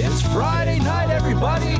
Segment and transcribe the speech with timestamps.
[0.00, 1.72] It's Friday night, everybody.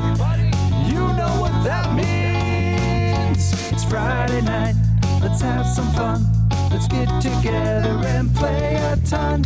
[0.91, 3.71] You know what that means.
[3.71, 4.75] It's Friday night.
[5.21, 6.25] Let's have some fun.
[6.69, 9.43] Let's get together and play a ton.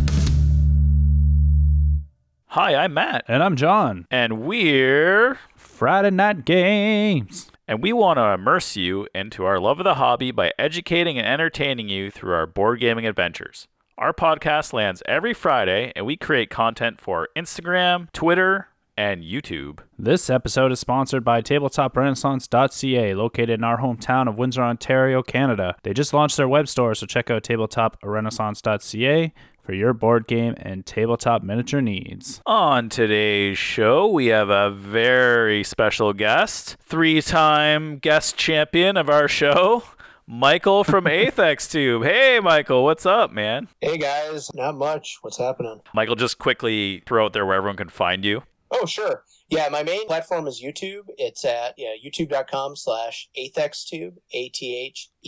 [2.46, 4.06] Hi, I'm Matt, And I'm John.
[4.10, 7.50] and we're Friday Night Games.
[7.66, 11.26] and we want to immerse you into our love of the hobby by educating and
[11.26, 13.66] entertaining you through our board gaming adventures.
[13.96, 18.66] Our podcast lands every Friday, and we create content for Instagram, Twitter,
[18.96, 19.78] and YouTube.
[19.96, 25.76] This episode is sponsored by TabletopRenaissance.ca, located in our hometown of Windsor, Ontario, Canada.
[25.84, 30.84] They just launched their web store, so check out TabletopRenaissance.ca for your board game and
[30.84, 32.42] tabletop miniature needs.
[32.46, 39.28] On today's show, we have a very special guest, three time guest champion of our
[39.28, 39.84] show,
[40.26, 42.02] Michael from Athex Tube.
[42.02, 43.68] Hey, Michael, what's up, man?
[43.82, 45.18] Hey guys, not much.
[45.20, 45.82] What's happening?
[45.92, 48.42] Michael, just quickly throw out there where everyone can find you.
[48.70, 49.24] Oh, sure.
[49.50, 51.02] Yeah, my main platform is YouTube.
[51.18, 55.18] It's at yeah, youtube.com slash athextube, A-T-H-E-X-T-U-B-E.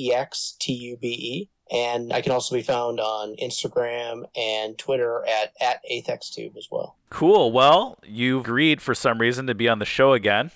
[1.70, 6.96] And I can also be found on Instagram and Twitter at, at athextube as well.
[7.10, 7.50] Cool.
[7.52, 10.50] Well, you agreed for some reason to be on the show again.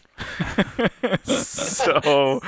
[1.22, 2.41] so,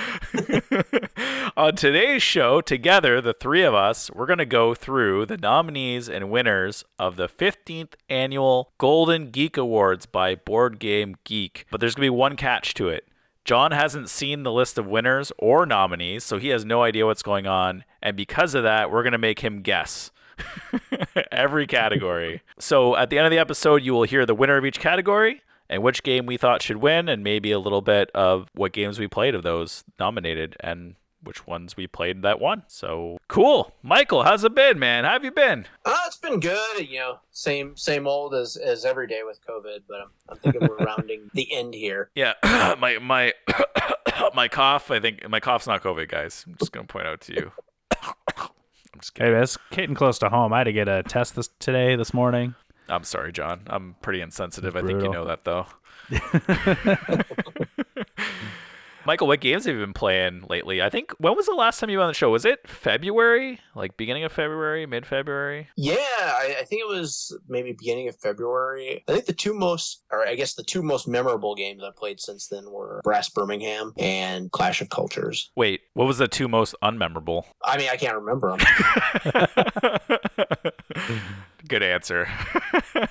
[1.56, 6.08] on today's show, together, the three of us, we're going to go through the nominees
[6.08, 11.66] and winners of the 15th annual Golden Geek Awards by Board Game Geek.
[11.70, 13.08] But there's going to be one catch to it.
[13.44, 17.22] John hasn't seen the list of winners or nominees, so he has no idea what's
[17.22, 17.84] going on.
[18.00, 20.10] And because of that, we're going to make him guess.
[21.32, 22.42] every category.
[22.58, 25.42] so at the end of the episode, you will hear the winner of each category
[25.68, 28.98] and which game we thought should win, and maybe a little bit of what games
[28.98, 32.64] we played of those nominated and which ones we played that won.
[32.66, 33.72] So cool.
[33.82, 35.04] Michael, how's it been, man?
[35.04, 35.66] How have you been?
[35.84, 36.88] Uh, it's been good.
[36.88, 40.68] You know, same same old as, as every day with COVID, but I'm, I'm thinking
[40.68, 42.10] we're rounding the end here.
[42.14, 42.34] Yeah,
[42.78, 43.32] my my
[44.34, 44.90] my cough.
[44.90, 46.44] I think my cough's not COVID, guys.
[46.46, 47.52] I'm just gonna point out to you.
[48.36, 49.32] I'm just kidding.
[49.32, 50.52] Hey, that's getting close to home.
[50.52, 52.54] I had to get a test this today, this morning.
[52.88, 53.62] I'm sorry, John.
[53.68, 54.76] I'm pretty insensitive.
[54.76, 55.66] I think you know that though.
[59.04, 60.82] Michael, what games have you been playing lately?
[60.82, 62.30] I think when was the last time you were on the show?
[62.30, 63.60] Was it February?
[63.74, 65.68] Like beginning of February, mid February?
[65.76, 69.04] Yeah, I, I think it was maybe beginning of February.
[69.08, 72.20] I think the two most, or I guess the two most memorable games I played
[72.20, 75.50] since then were Brass Birmingham and Clash of Cultures.
[75.56, 77.44] Wait, what was the two most unmemorable?
[77.64, 80.18] I mean, I can't remember them.
[81.68, 82.28] Good answer.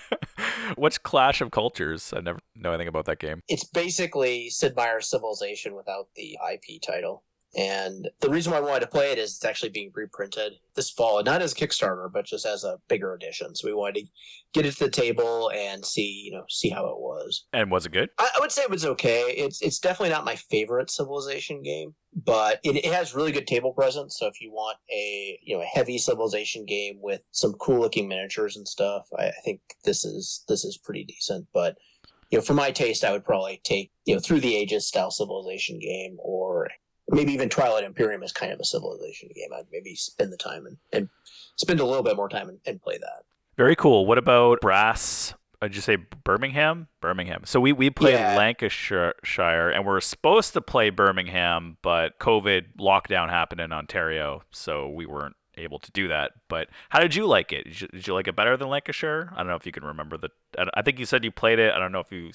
[0.76, 2.14] What's Clash of Cultures?
[2.16, 3.42] I never know anything about that game.
[3.48, 7.24] it's basically Sid Meier's Civilization without the IP title.
[7.56, 10.90] And the reason why I wanted to play it is it's actually being reprinted this
[10.90, 13.56] fall, not as a Kickstarter, but just as a bigger edition.
[13.56, 14.08] So we wanted to
[14.54, 17.46] get it to the table and see, you know, see how it was.
[17.52, 18.10] And was it good?
[18.18, 19.34] I, I would say it was okay.
[19.36, 23.74] It's it's definitely not my favorite Civilization game, but it, it has really good table
[23.74, 24.18] presence.
[24.18, 28.08] So if you want a you know a heavy Civilization game with some cool looking
[28.08, 31.48] miniatures and stuff, I, I think this is this is pretty decent.
[31.54, 31.76] But
[32.30, 35.12] you know, for my taste, I would probably take you know through the ages style
[35.12, 36.70] Civilization game or
[37.12, 39.50] maybe even Twilight Imperium is kind of a Civilization game.
[39.56, 41.10] I'd maybe spend the time and, and
[41.58, 43.24] spend a little bit more time and, and play that.
[43.58, 44.06] Very cool.
[44.06, 45.34] What about Brass?
[45.62, 46.88] Did you say Birmingham?
[47.02, 47.44] Birmingham.
[47.46, 48.36] So we, we played Yeah.
[48.36, 55.06] Lancashire and we're supposed to play Birmingham, but COVID lockdown happened in Ontario, so we
[55.06, 56.32] weren't able to do that.
[56.48, 57.66] But how did you like it?
[57.66, 59.32] Did you, did you like it better than Lancashire?
[59.34, 60.30] I don't know if you can remember the.
[60.74, 61.74] I think you said you played it.
[61.74, 62.32] I don't know if you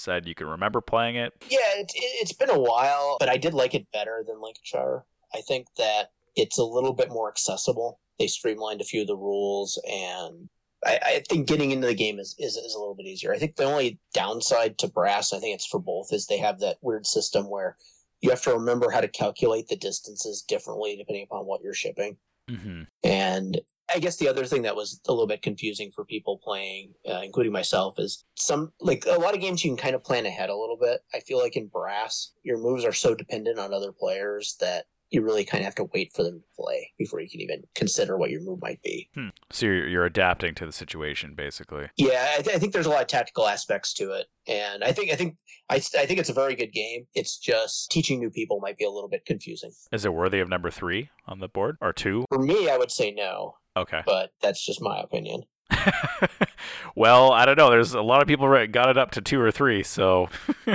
[0.00, 1.32] said you can remember playing it.
[1.48, 5.04] Yeah, it, it's been a while, but I did like it better than Lancashire.
[5.34, 8.00] I think that it's a little bit more accessible.
[8.18, 10.48] They streamlined a few of the rules, and
[10.84, 13.32] I, I think getting into the game is, is, is a little bit easier.
[13.32, 16.60] I think the only downside to Brass, I think it's for both, is they have
[16.60, 17.76] that weird system where
[18.20, 22.16] you have to remember how to calculate the distances differently depending upon what you're shipping.
[22.50, 22.82] Mm-hmm.
[23.04, 23.60] And
[23.94, 27.20] I guess the other thing that was a little bit confusing for people playing, uh,
[27.24, 30.50] including myself, is some like a lot of games you can kind of plan ahead
[30.50, 31.00] a little bit.
[31.14, 35.22] I feel like in Brass, your moves are so dependent on other players that you
[35.22, 38.16] really kind of have to wait for them to play before you can even consider
[38.16, 39.08] what your move might be.
[39.14, 39.28] Hmm.
[39.50, 41.88] So you're, you're adapting to the situation, basically.
[41.96, 44.92] Yeah, I, th- I think there's a lot of tactical aspects to it, and I
[44.92, 45.36] think I think
[45.68, 47.06] I, I think it's a very good game.
[47.14, 49.72] It's just teaching new people might be a little bit confusing.
[49.92, 52.24] Is it worthy of number three on the board or two?
[52.28, 54.02] For me, I would say no, Okay.
[54.06, 55.42] but that's just my opinion.
[56.94, 57.70] well, I don't know.
[57.70, 59.82] There's a lot of people right, got it up to two or three.
[59.82, 60.28] So,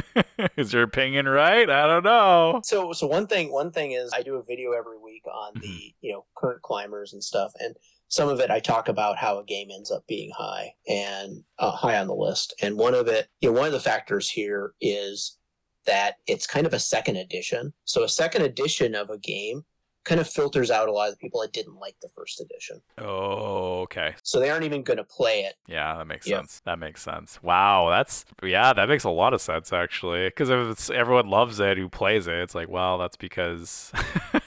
[0.57, 1.69] is your opinion right?
[1.69, 2.61] I don't know.
[2.63, 5.93] So, so one thing, one thing is I do a video every week on the
[6.01, 7.75] you know current climbers and stuff, and
[8.07, 11.71] some of it I talk about how a game ends up being high and uh,
[11.71, 12.53] high on the list.
[12.61, 15.37] And one of it, you know, one of the factors here is
[15.85, 17.73] that it's kind of a second edition.
[17.83, 19.65] So a second edition of a game
[20.05, 22.81] kind of filters out a lot of the people that didn't like the first edition.
[22.99, 24.15] Oh, okay.
[24.23, 25.55] So they aren't even going to play it.
[25.67, 26.37] Yeah, that makes Yeah.
[26.37, 26.61] sense.
[26.65, 27.41] That makes sense.
[27.43, 30.27] Wow, that's yeah, that makes a lot of sense actually.
[30.27, 33.91] Because if it's, everyone loves it who plays it, it's like, well, that's because.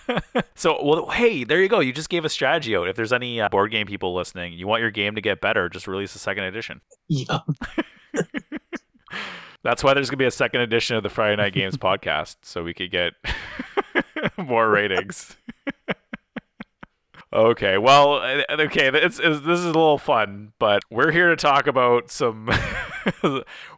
[0.55, 1.81] so, well, hey, there you go.
[1.81, 2.89] You just gave a strategy out.
[2.89, 5.69] If there's any uh, board game people listening, you want your game to get better,
[5.69, 6.81] just release a second edition.
[7.09, 7.39] Yeah.
[9.69, 12.62] That's why there's gonna be a second edition of the Friday Night Games podcast, so
[12.62, 13.12] we could get
[14.38, 15.37] more ratings.
[17.35, 21.37] okay, well, uh, okay, it's, it's, this is a little fun, but we're here to
[21.37, 22.49] talk about some.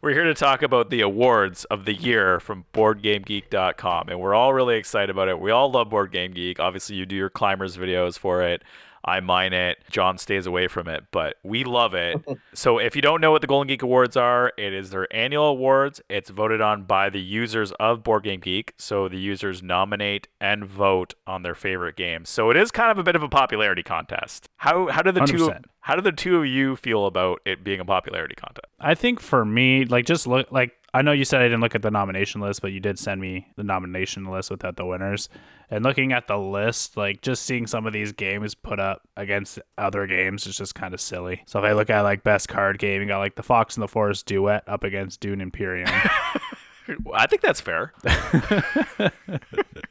[0.00, 4.54] we're here to talk about the awards of the year from BoardGameGeek.com, and we're all
[4.54, 5.40] really excited about it.
[5.40, 6.60] We all love Board Game Geek.
[6.60, 8.62] Obviously, you do your climbers videos for it.
[9.04, 9.78] I mine it.
[9.90, 12.22] John stays away from it, but we love it.
[12.54, 15.46] so if you don't know what the Golden Geek Awards are, it is their annual
[15.46, 16.00] awards.
[16.08, 18.74] It's voted on by the users of Board Game Geek.
[18.78, 22.28] So the users nominate and vote on their favorite games.
[22.28, 24.48] So it is kind of a bit of a popularity contest.
[24.56, 25.64] How how do the two 100%.
[25.80, 28.66] how do the two of you feel about it being a popularity contest?
[28.78, 31.74] I think for me, like just look like I know you said I didn't look
[31.74, 35.28] at the nomination list, but you did send me the nomination list without the winners.
[35.70, 39.60] And looking at the list, like just seeing some of these games put up against
[39.78, 41.42] other games is just kind of silly.
[41.46, 43.82] So if I look at like best card game, you got like the Fox and
[43.82, 45.88] the Forest duet up against Dune Imperium.
[47.14, 47.92] I think that's fair.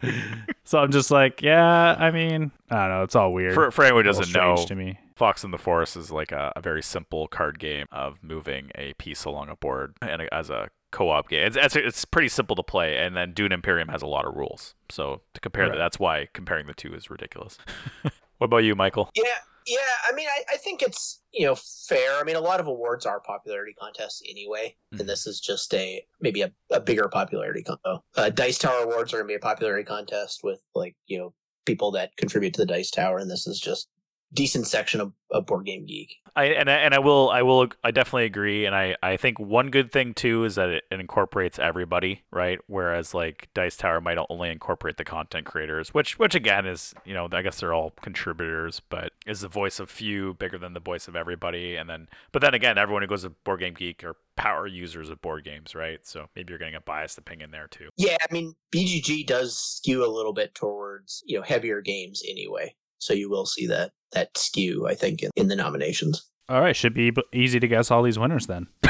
[0.63, 3.53] so I'm just like, yeah, I mean, I don't know, it's all weird.
[3.53, 4.99] For for anyone who doesn't know, to me.
[5.15, 8.93] Fox in the Forest is like a, a very simple card game of moving a
[8.93, 11.45] piece along a board and as a co-op game.
[11.45, 14.35] It's, it's it's pretty simple to play, and then Dune Imperium has a lot of
[14.35, 14.75] rules.
[14.89, 15.73] So to compare, Right.
[15.73, 17.57] that, that's why comparing the two is ridiculous.
[18.03, 19.09] what about you, Michael?
[19.15, 19.23] Yeah,
[19.67, 19.77] yeah.
[20.09, 22.19] I mean, I, I think it's you know fair.
[22.19, 25.01] I mean, a lot of awards are popularity contests anyway, Mhm.
[25.01, 28.01] and this is just a maybe a, a bigger popularity contest.
[28.15, 31.33] Uh, Dice Tower awards are going to be a popularity contest with like you know
[31.65, 33.89] people that contribute to the Dice Tower, and this is just
[34.33, 36.17] decent section of, of Board Game Geek.
[36.35, 39.39] I and I, and I will I will I definitely agree, and I I think
[39.39, 42.59] one good thing too is that it, it incorporates everybody, right?
[42.67, 47.13] Whereas like Dice Tower might only incorporate the content creators, which which again is you
[47.13, 50.79] know I guess they're all contributors, but is the voice of few bigger than the
[50.79, 54.03] voice of everybody, and then but then again everyone who goes to Board Game Geek
[54.03, 55.99] are power users of board games, right?
[56.03, 57.89] So maybe you're getting a biased opinion there too.
[57.97, 62.75] Yeah, I mean BGG does skew a little bit towards you know heavier games anyway,
[62.99, 66.25] so you will see that that skew I think in, in the nominations.
[66.47, 68.67] All right, should be easy to guess all these winners then.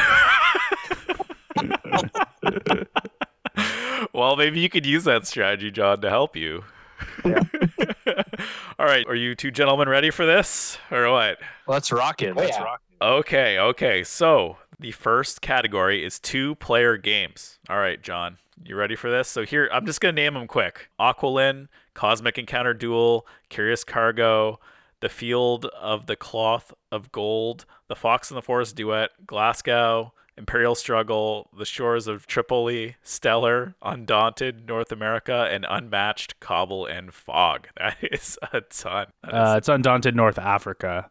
[4.13, 6.63] well, maybe you could use that strategy, John, to help you.
[7.25, 11.39] All right, are you two gentlemen ready for this, or what?
[11.67, 12.33] Let's rock it.
[12.38, 12.63] Oh, Let's yeah.
[12.63, 13.03] rock it.
[13.03, 14.03] Okay, okay.
[14.03, 17.59] So the first category is two-player games.
[17.69, 19.27] All right, John, you ready for this?
[19.27, 24.59] So here, I'm just gonna name them quick: Aqualin, Cosmic Encounter Duel, Curious Cargo,
[25.00, 30.13] The Field of the Cloth of Gold, The Fox in the Forest Duet, Glasgow.
[30.38, 37.67] Imperial Struggle, The Shores of Tripoli, Stellar, Undaunted, North America, and Unmatched, Cobble and Fog.
[37.77, 39.07] That is a ton.
[39.27, 41.09] Is- Uh, it's Undaunted North Africa,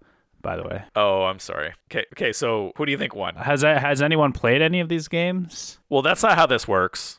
[0.49, 0.83] by the way.
[0.97, 1.75] oh, I'm sorry.
[1.91, 2.33] Okay, okay.
[2.33, 3.35] So who do you think won?
[3.35, 5.79] Has has anyone played any of these games?
[5.91, 7.19] Well, that's not how this works.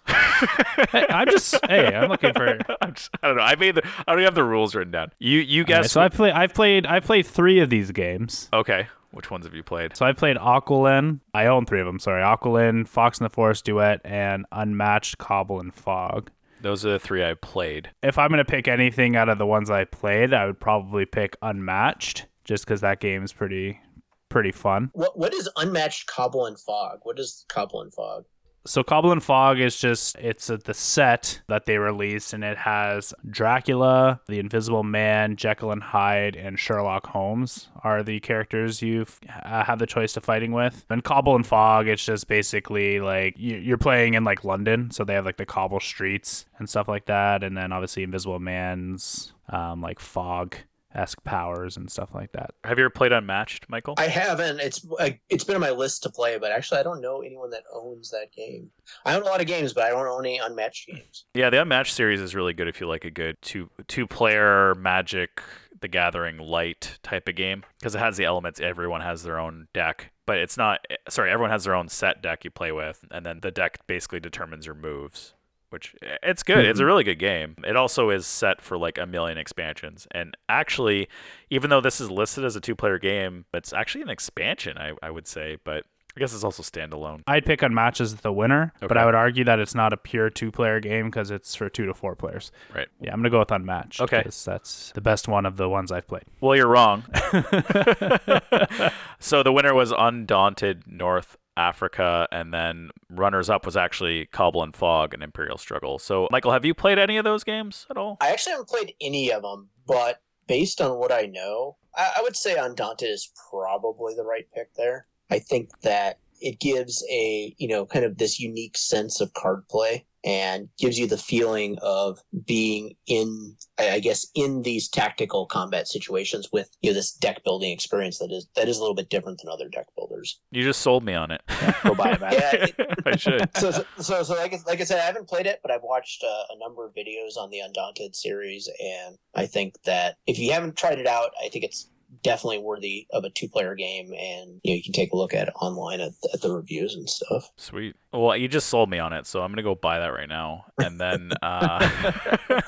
[0.92, 2.58] Hey, I'm just hey, I'm looking for.
[2.82, 3.44] I'm just- I don't know.
[3.44, 3.88] I made the.
[4.08, 5.12] I don't have the rules written down.
[5.20, 5.92] You you guess.
[5.92, 6.32] so I play.
[6.32, 6.88] I've played.
[6.88, 8.50] I played three of these games.
[8.52, 8.88] okay.
[9.12, 9.96] Which ones have you played?
[9.98, 11.20] So I played Aqualin.
[11.34, 11.98] I own three of them.
[12.00, 16.30] Sorry, Aqualin, Fox in the Forest Duet, and Unmatched Cobble and Fog.
[16.62, 17.90] Those are the three I played.
[18.04, 21.36] If I'm gonna pick anything out of the ones I played, I would probably pick
[21.42, 23.80] Unmatched, just because that game's pretty
[24.28, 24.90] pretty fun.
[24.94, 27.00] What what is unmatched Cobble and Fog?
[27.04, 28.26] What is Cobble and Fog?
[28.66, 32.58] So Cobble and Fog is just it's a, the set that they released, and it
[32.58, 39.06] has Dracula, the Invisible Man, Jekyll and Hyde, and Sherlock Holmes are the characters you
[39.46, 40.86] uh, have the choice to fighting with.
[40.90, 45.04] And Cobble and Fog, it's just basically like you, you're playing in like London, so
[45.04, 49.34] they have like the cobble streets and stuff like that, and then obviously Invisible Man's
[49.50, 50.56] um, like fog
[50.94, 52.52] esque powers and stuff like that.
[52.64, 53.96] Have you ever played Unmatched, Michael?
[53.98, 54.60] I haven't.
[54.60, 57.50] It's I, it's been on my list to play, but actually, I don't know anyone
[57.52, 58.72] that owns that game.
[59.06, 61.26] I own a lot of games, but I don't own any unmatched games.
[61.34, 64.76] yeah, the Unmatched series is really good if you like a good two two player
[64.76, 65.42] Magic
[65.82, 68.60] the Gathering light type of game because it has the elements.
[68.60, 70.86] Everyone has their own deck, but it's not.
[70.90, 73.86] Eh, sorry, everyone has their own set deck you play with, and then the deck
[73.88, 75.34] basically determines your moves.
[75.70, 76.66] Which eh, it's good.
[76.66, 76.88] It's a Mhm.
[76.88, 77.56] really good game.
[77.66, 80.08] It also is set for like a million expansions.
[80.12, 81.08] And actually,
[81.50, 85.10] even though this is listed as a two-player game, it's actually an expansion, I, I
[85.12, 85.58] would say.
[85.64, 85.86] But
[86.18, 87.22] I guess it's also standalone.
[87.28, 90.30] I'd pick Unmatched as the winner, but I would argue that it's not a pure
[90.32, 92.52] two player game because it's for two to four players.
[92.76, 92.88] Right.
[93.00, 94.02] Yeah, I'm going to go with Unmatched.
[94.02, 94.24] Okay.
[94.26, 96.24] That's the best one of the ones I've played.
[96.42, 97.04] Well, you're wrong.
[99.20, 104.76] so the winner was Undaunted North Africa, and then runners up was actually Cobble and
[104.76, 106.00] Fog and Imperial Struggle.
[106.00, 108.18] So, Michael, have you played any of those games at all?
[108.22, 112.22] I actually haven't played any of them, but based on what I know, I, I
[112.22, 115.08] would say Undaunted is probably the right pick there.
[115.30, 119.68] I think that it gives a you know kind of this unique sense of card
[119.68, 125.46] play and gives you the feeling of being in I I guess in these tactical
[125.46, 128.96] combat situations with you know this deck building experience that is that is a little
[128.96, 130.40] bit different than other deck builders.
[130.52, 131.42] You just sold me on it.
[131.84, 133.50] Go buy it, Yeah, it- I should.
[133.58, 135.84] so, so, so, so like, I- like I said, I haven't played it, but I've
[135.84, 140.38] watched uh, a number of videos on the Undaunted series, and I think that if
[140.38, 141.90] you haven't tried it out, I think it's
[142.24, 145.48] definitely worthy of a two-player game, and you know you can take a look at
[145.48, 147.52] it online at, at the reviews and stuff.
[147.58, 147.96] Sweet.
[148.12, 150.66] Well, you just sold me on it, so I'm gonna go buy that right now.
[150.82, 152.22] And then, uh,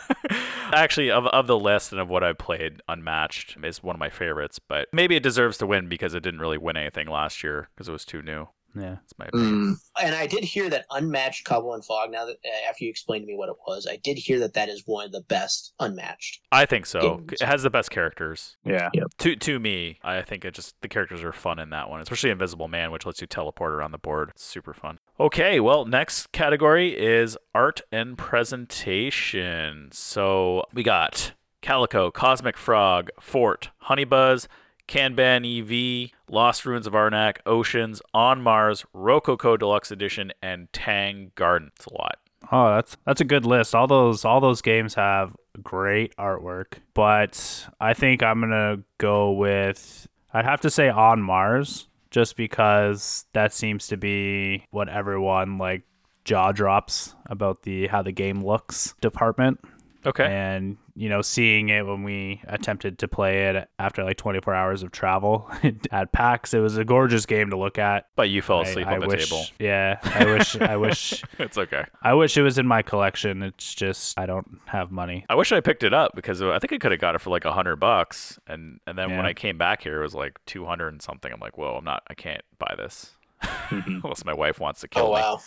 [0.73, 4.09] actually, of of the list and of what I played, Unmatched is one of my
[4.09, 4.59] favorites.
[4.59, 7.87] But maybe it deserves to win because it didn't really win anything last year because
[7.87, 8.47] it was too new.
[8.75, 8.95] Yeah.
[8.95, 9.77] That's my opinion.
[10.01, 12.11] And I did hear that Unmatched Cobble and Fog.
[12.11, 14.53] Now that uh, after you explained to me what it was, I did hear that
[14.53, 16.41] that is one of the best Unmatched.
[16.51, 17.17] I think so.
[17.17, 17.41] Games.
[17.41, 18.57] It has the best characters.
[18.63, 18.89] Yeah.
[19.19, 22.29] To to me, I think it just the characters are fun in that one, especially
[22.29, 24.29] Invisible Man, which lets you teleport around the board.
[24.29, 24.99] It's super fun.
[25.19, 29.89] Okay, well, next category is art and presentation.
[29.91, 34.47] So we got Calico, Cosmic Frog, Fort, Honeybuzz,
[34.91, 41.71] Kanban EV, Lost Ruins of Arnak, Oceans, On Mars, Rococo Deluxe Edition, and Tang Garden.
[41.77, 42.17] It's a lot.
[42.51, 43.73] Oh, that's that's a good list.
[43.73, 45.33] All those all those games have
[45.63, 51.87] great artwork, but I think I'm gonna go with I'd have to say On Mars,
[52.09, 55.83] just because that seems to be what everyone like
[56.25, 59.61] jaw drops about the how the game looks department.
[60.05, 60.25] Okay.
[60.25, 64.83] And you know, seeing it when we attempted to play it after like 24 hours
[64.83, 65.49] of travel
[65.91, 68.07] at PAX, it was a gorgeous game to look at.
[68.15, 69.45] But you fell asleep I on the wish, table.
[69.59, 71.85] Yeah, I wish, I wish, It's okay.
[72.01, 73.43] I wish it was in my collection.
[73.43, 75.25] It's just I don't have money.
[75.29, 77.29] I wish I picked it up because I think I could have got it for
[77.29, 80.39] like a hundred bucks, and and then when I came back here, it was like
[80.45, 81.31] two hundred and something.
[81.31, 83.99] I'm like, whoa, I'm not, I can't buy this mm-hmm.
[84.03, 85.21] unless my wife wants to oh, kill Oh me.
[85.21, 85.39] wow!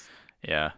[0.42, 0.70] Yeah.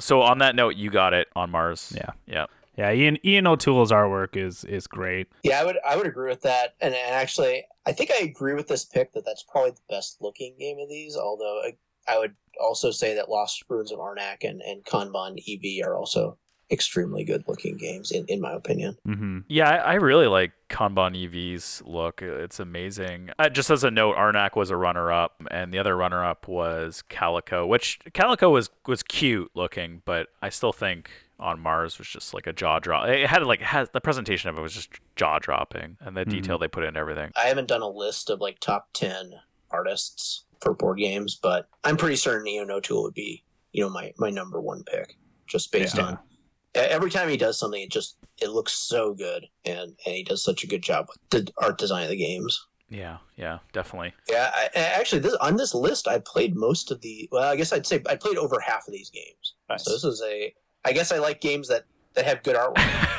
[0.00, 1.92] So on that note, you got it on Mars.
[1.96, 2.10] Yeah.
[2.26, 2.46] Yeah.
[2.76, 5.28] Yeah, Ian Ian O'Toole's artwork is is great.
[5.44, 8.54] Yeah, I would I would agree with that, and, and actually, I think I agree
[8.54, 11.16] with this pick that that's probably the best looking game of these.
[11.16, 11.76] Although I,
[12.12, 16.36] I would also say that Lost Ruins of Arnak and and Kanban EV are also
[16.70, 18.96] extremely good looking games in, in my opinion.
[19.04, 22.22] hmm Yeah, I, I really like Kanban EV's look.
[22.22, 23.30] It's amazing.
[23.38, 27.66] Uh, just as a note, Arnak was a runner-up, and the other runner-up was Calico,
[27.66, 32.46] which Calico was was cute looking, but I still think on Mars was just like
[32.46, 33.08] a jaw drop.
[33.08, 36.58] It had like has the presentation of it was just jaw dropping, and the detail
[36.58, 37.30] they put in everything.
[37.36, 39.32] I haven't done a list of like top ten
[39.70, 44.12] artists for board games, but I'm pretty certain Ian O'Toole would be you know my
[44.18, 45.16] my number one pick
[45.46, 46.04] just based Yeah.
[46.04, 46.18] on
[46.74, 50.42] every time he does something, it just it looks so good, and and he does
[50.44, 52.66] such a good job with the art design of the games.
[52.90, 54.12] Yeah, yeah, definitely.
[54.28, 57.28] Yeah, I, I- actually, this on this list, I played most of the.
[57.32, 59.54] Well, I guess I'd say I played over half of these games.
[59.68, 59.84] Nice.
[59.84, 60.54] So this is a.
[60.84, 62.76] I guess I like games that that have good artwork.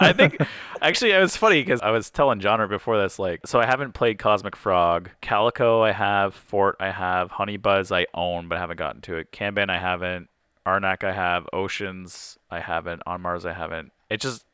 [0.00, 0.36] I think
[0.80, 3.92] actually it was funny because I was telling John before this like so I haven't
[3.92, 8.76] played Cosmic Frog, Calico I have, Fort I have, Honey Buzz I own but haven't
[8.78, 9.32] gotten to it.
[9.32, 10.28] Kanban I haven't,
[10.66, 13.92] Arnak I have, Oceans I haven't, On Mars I haven't.
[14.10, 14.44] It just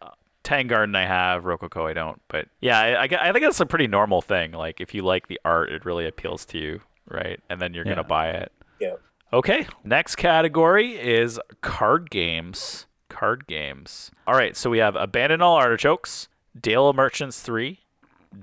[0.43, 2.21] Tang Garden I have, Rococo I don't.
[2.29, 4.53] But yeah, I, I, I think that's a pretty normal thing.
[4.53, 7.41] Like if you like the art, it really appeals to you, right?
[7.51, 7.95] And then you're Yeah.
[7.97, 8.53] gonna buy it.
[8.81, 8.95] Yeah.
[9.33, 12.87] Okay, next category is card games.
[13.11, 14.11] Card games.
[14.27, 17.81] All right, so we have Abandon All Artichokes, Dale of Merchants 3,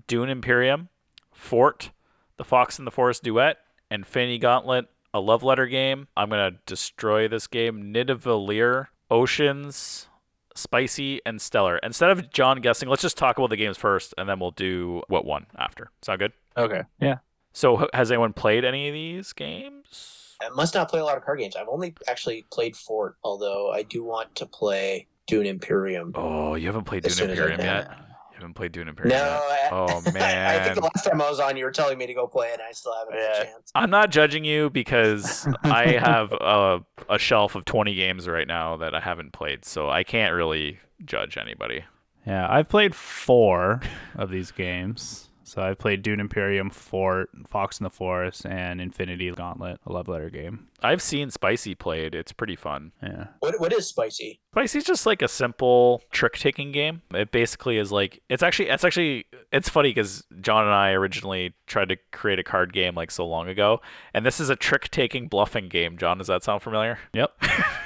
[0.08, 0.90] Dune Imperium,
[1.32, 1.92] Fort,
[2.38, 3.58] The Fox and the Forest Duet,
[3.90, 6.08] and Fanny Gauntlet, a love letter game.
[6.18, 7.94] I'm going to destroy this game.
[7.94, 10.10] Nidavellir, Oceans,
[10.56, 11.78] Spicy, and Stellar.
[11.78, 15.02] Instead of John guessing, let's just talk about the games first, and then we'll do
[15.08, 15.90] what won after.
[16.02, 16.34] Sound good?
[16.58, 16.82] Okay.
[17.00, 17.20] Yeah.
[17.54, 20.36] So, has anyone played any of these games?
[20.42, 21.56] I must not play a lot of card games.
[21.56, 26.12] I've only actually played Fort, although I do want to play Dune Imperium.
[26.16, 27.66] Oh, you haven't played As Dune soon as Imperium can.
[27.66, 28.05] yet?
[28.36, 29.18] You haven't played Dune Imperium.
[29.18, 29.72] No, yet?
[29.72, 30.16] I, Oh man.
[30.18, 30.64] I man.
[30.64, 32.54] think the last time I was on, you were telling me to go play it,
[32.54, 33.72] and I still haven't had a chance.
[33.74, 38.76] I'm not judging you because I have a, a shelf of 20 games right now
[38.78, 41.86] that I haven't played, so I can't really judge anybody.
[42.28, 43.82] Yeah, I've played four
[44.16, 45.30] of these games.
[45.46, 50.08] So I've played Dune Imperium, Fort, Fox in the Forest, and Infinity Gauntlet, a love
[50.08, 50.68] letter game.
[50.82, 52.16] I've seen Spicy played.
[52.16, 52.92] It's pretty fun.
[53.02, 53.28] Yeah.
[53.40, 54.42] What what is spicy?
[54.54, 57.04] Spicy's just like a simple trick taking game.
[57.14, 61.54] It basically is like it's actually it's actually it's funny because John and I originally
[61.68, 63.82] tried to create a card game like so long ago,
[64.16, 65.98] and this is a trick taking bluffing game.
[65.98, 66.98] John, does that sound familiar?
[67.14, 67.32] Yep.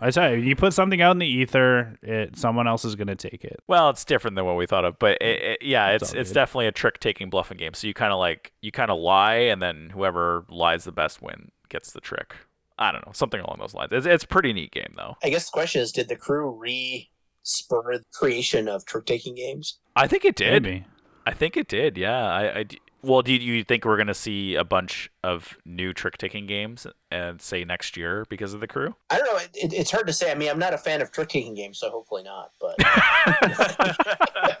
[0.00, 3.16] I tell you you put something out in the ether, it someone else is gonna
[3.16, 3.60] take it.
[3.68, 6.32] Well, it's different than what we thought of, but it, it, yeah, It's it's it's
[6.32, 7.74] definitely a trick taking bluffing game.
[7.74, 11.22] So you kind of like you kind of lie, and then whoever lies the best
[11.22, 12.34] win gets the trick.
[12.78, 13.90] I don't know, something along those lines.
[13.92, 15.16] It's it's a pretty neat game though.
[15.22, 17.08] I guess the question is, did the crew re
[17.42, 19.78] spur the creation of trick taking games?
[19.96, 20.62] I think it did.
[20.62, 20.86] Maybe.
[21.26, 21.96] I think it did.
[21.96, 22.24] Yeah.
[22.26, 26.18] I, I d- well, do you think we're gonna see a bunch of new trick
[26.18, 28.94] taking games and say next year because of the crew?
[29.10, 29.36] I don't know.
[29.38, 30.30] It, it, it's hard to say.
[30.30, 32.52] I mean, I'm not a fan of trick taking games, so hopefully not.
[32.60, 32.76] But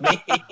[0.00, 0.42] maybe.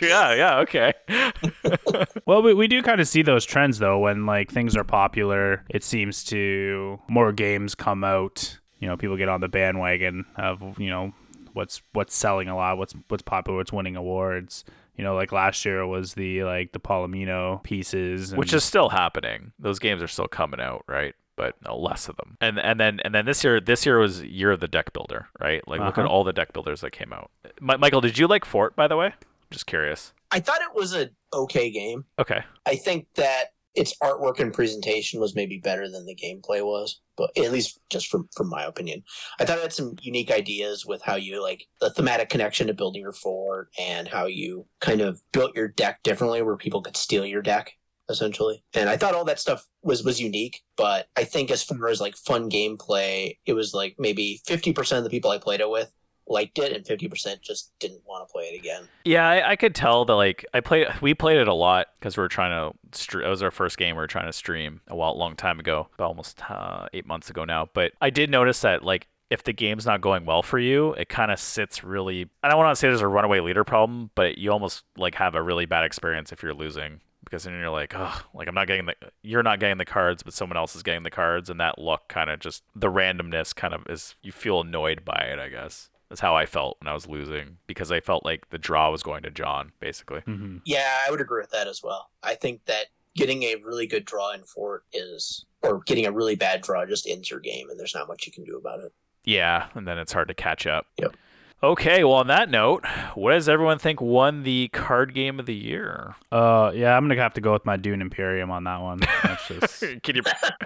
[0.00, 0.34] yeah.
[0.34, 0.58] Yeah.
[0.60, 0.92] Okay.
[2.26, 5.64] Well, we, we do kind of see those trends though when like things are popular.
[5.70, 8.58] It seems to more games come out.
[8.80, 11.12] You know, people get on the bandwagon of you know
[11.56, 14.64] what's what's selling a lot, what's what's popular, what's winning awards.
[14.96, 19.52] You know, like last year was the like the Polyomino pieces, Which is still happening.
[19.58, 21.14] Those games are still coming out, right?
[21.36, 22.36] But no less of them.
[22.40, 25.28] And and then and then this year this year was year of the deck builder,
[25.40, 25.66] right?
[25.68, 26.12] Like look at Uh-huh.
[26.12, 27.30] all the deck builders that came out.
[27.60, 29.12] Mi- Michael, did you like Fort by the way?
[29.50, 30.12] Just curious.
[30.30, 32.04] I thought it was a okay game.
[32.18, 32.42] Okay.
[32.64, 37.30] I think that its artwork and presentation was maybe better than the gameplay was, but
[37.36, 39.02] at least just from from my opinion,
[39.38, 42.74] I thought it had some unique ideas with how you like the thematic connection to
[42.74, 46.96] building your fort and how you kind of built your deck differently, where people could
[46.96, 47.72] steal your deck
[48.08, 48.62] essentially.
[48.74, 52.00] And I thought all that stuff was was unique, but I think as far as
[52.00, 55.70] like fun gameplay, it was like maybe fifty percent of the people I played it
[55.70, 55.92] with
[56.28, 58.88] liked it, and fifty percent just didn't want to play it again.
[59.04, 62.16] Yeah, I, I could tell that like I played we played it a lot because
[62.16, 64.96] we were trying to it was our first game we were trying to stream a
[64.96, 67.68] while long time ago, about almost uh, eight months ago now.
[67.72, 71.08] But I did notice that like if the game's not going well for you, it
[71.08, 72.28] kind of sits really.
[72.42, 75.34] I don't want to say there's a runaway leader problem, but you almost like have
[75.34, 78.68] a really bad experience if you're losing because then you're like, oh, like I'm not
[78.68, 81.58] getting the, you're not getting the cards, but someone else is getting the cards, and
[81.60, 85.38] that luck kind of just the randomness kind of is you feel annoyed by it,
[85.38, 85.90] I guess.
[86.08, 89.02] That's how I felt when I was losing because I felt like the draw was
[89.02, 90.20] going to John, basically.
[90.20, 90.60] Mhm.
[90.64, 92.10] Yeah, I would agree with that as well.
[92.22, 96.36] I think that getting a really good draw in fort is, or getting a really
[96.36, 98.92] bad draw just ends your game, and there's not much you can do about it.
[99.24, 100.86] Yeah, and then it's hard to catch up.
[100.98, 101.16] Yep.
[101.62, 105.54] Okay, well, on that note, what does everyone think won the card game of the
[105.54, 106.14] year?
[106.30, 109.00] Uh, yeah, I'm gonna have to go with my Dune Imperium on that one.
[109.22, 109.48] That's
[109.80, 110.22] just Can you?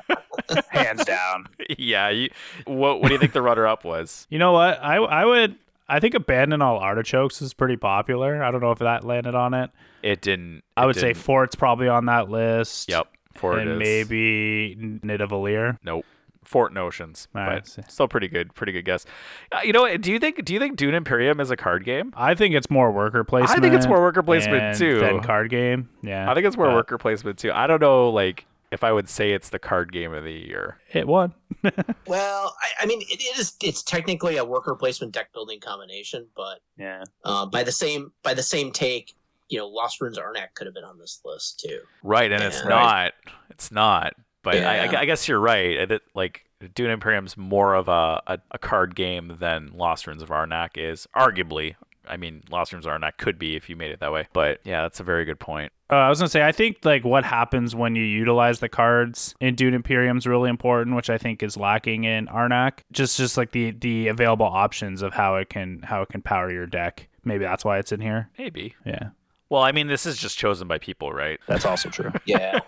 [0.70, 1.46] hands down.
[1.79, 2.29] yeah, you,
[2.66, 4.26] what what do you think the runner up was?
[4.31, 4.83] You know what?
[4.83, 5.57] I I would.
[5.88, 8.42] I think Abandon All Artichokes is pretty popular.
[8.42, 9.70] I don't know if that landed on it.
[10.03, 10.62] It didn't.
[10.76, 12.88] I would say didn't- Fort's probably on that list.
[12.88, 13.09] Yep.
[13.35, 13.79] Fort and is.
[13.79, 15.79] maybe Nidavellir.
[15.85, 16.05] Nope.
[16.44, 17.90] Fort Notions, All but right.
[17.90, 18.55] still pretty good.
[18.55, 19.05] Pretty good guess.
[19.53, 20.44] Uh, you know, do you think?
[20.44, 22.12] Do you think Dune Imperium is a card game?
[22.16, 23.59] I think it's more worker placement.
[23.59, 25.00] I think it's more worker placement too.
[25.00, 25.88] than card game.
[26.03, 27.53] Yeah, I think it's more but worker placement too.
[27.53, 30.79] I don't know, like if I would say it's the card game of the year.
[30.92, 31.35] It won.
[32.07, 33.53] Well, I, I mean, it, it is.
[33.62, 37.05] It's technically a worker placement deck building combination, but Yeah.
[37.24, 39.12] uh, by the same by the same take,
[39.48, 41.81] you know, Lost Ruins Arnak could have been on this list too.
[42.03, 42.68] Right, and it's Yeah.
[42.68, 43.12] not.
[43.50, 44.14] It's not.
[44.42, 45.81] But I, I, I guess you're right.
[45.81, 50.22] I did- like Dune Imperium's more of a, a, a card game than Lost Ruins
[50.22, 51.74] of Arnak is, arguably.
[52.09, 54.26] I mean, Lost Ruins of Arnak could be if you made it that way.
[54.33, 55.72] But yeah, that's a very good point.
[55.90, 59.35] Uh, I was gonna say I think like what happens when you utilize the cards
[59.40, 62.81] in Dune Imperium is really important, which I think is lacking in Arnak.
[62.92, 66.50] Just just like the the available options of how it can how it can power
[66.50, 67.09] your deck.
[67.24, 68.31] Maybe that's why it's in here.
[68.38, 68.74] Maybe.
[68.87, 69.11] Yeah.
[69.50, 71.40] Well, I mean, this is just chosen by people, right?
[71.48, 72.12] That's also true.
[72.24, 72.61] Yeah,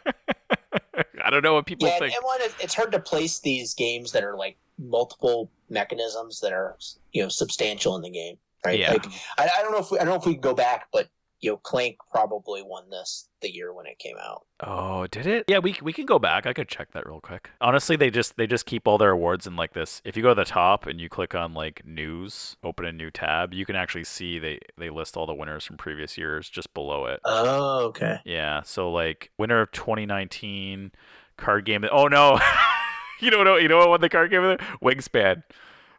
[1.25, 2.15] I don't know what people yeah, and, think.
[2.15, 6.77] and one, it's hard to place these games that are like multiple mechanisms that are
[7.12, 8.79] you know substantial in the game, right?
[8.79, 8.93] Yeah.
[8.93, 9.07] Like,
[9.38, 11.09] I, I don't know if we, I don't know if we can go back, but
[11.43, 14.47] you know, Clank probably won this the year when it came out.
[14.61, 15.45] Oh, did it?
[15.49, 16.47] Yeah, we we can go back.
[16.47, 17.51] I could check that real quick.
[17.61, 20.01] Honestly, they just they just keep all their awards in like this.
[20.05, 23.11] If you go to the top and you click on like news, open a new
[23.11, 26.73] tab, you can actually see they they list all the winners from previous years just
[26.75, 27.19] below it.
[27.25, 28.21] Oh, okay.
[28.25, 30.93] Yeah, so like winner of 2019
[31.37, 31.85] card game.
[31.91, 32.39] Oh no.
[33.21, 34.43] you don't know you know what won the card game
[34.81, 35.43] Wingspan.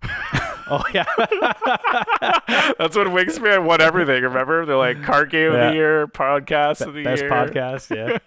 [0.70, 1.06] Oh yeah.
[2.78, 4.24] That's when Wingspan won everything.
[4.24, 4.66] Remember?
[4.66, 8.20] They're like card game of the year, podcast of the Best year, podcast.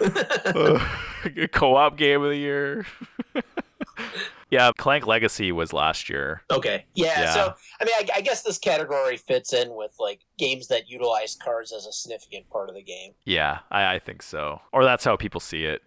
[0.00, 1.46] Yeah.
[1.52, 2.86] co-op game of the year.
[4.50, 6.42] yeah, Clank Legacy was last year.
[6.50, 6.86] Okay.
[6.94, 7.34] Yeah, Yeah.
[7.34, 11.36] So I mean, I, I guess this category fits in with like games that utilize
[11.36, 13.12] cards as a significant part of the game.
[13.24, 14.60] Yeah, I, I think so.
[14.72, 15.82] Or that's how people see it.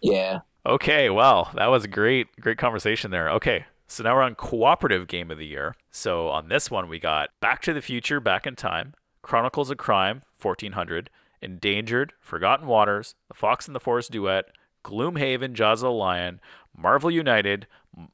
[0.00, 0.40] Yeah.
[0.66, 3.30] Okay, well, that was a great, great conversation there.
[3.30, 5.74] Okay, so now we're on cooperative game of the year.
[5.90, 9.78] So on this one, we got Back to the Future, Back in Time, Chronicles of
[9.78, 11.10] Crime, 1400,
[11.42, 14.44] Endangered, Forgotten Waters, The Fox and the Forest Duet,
[14.84, 16.40] Gloomhaven, Jaws of the Lion,
[16.76, 17.66] Marvel United,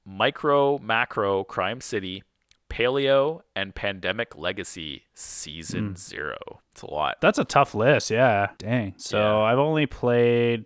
[0.07, 2.23] Micro Macro Crime City,
[2.71, 5.97] Paleo, and Pandemic Legacy Season hmm.
[5.97, 6.39] Zero.
[6.73, 7.19] It's a lot.
[7.21, 8.11] That's a tough list.
[8.11, 8.49] Yeah.
[8.57, 8.95] Dang.
[8.97, 9.45] So Yeah.
[9.45, 10.65] I've only played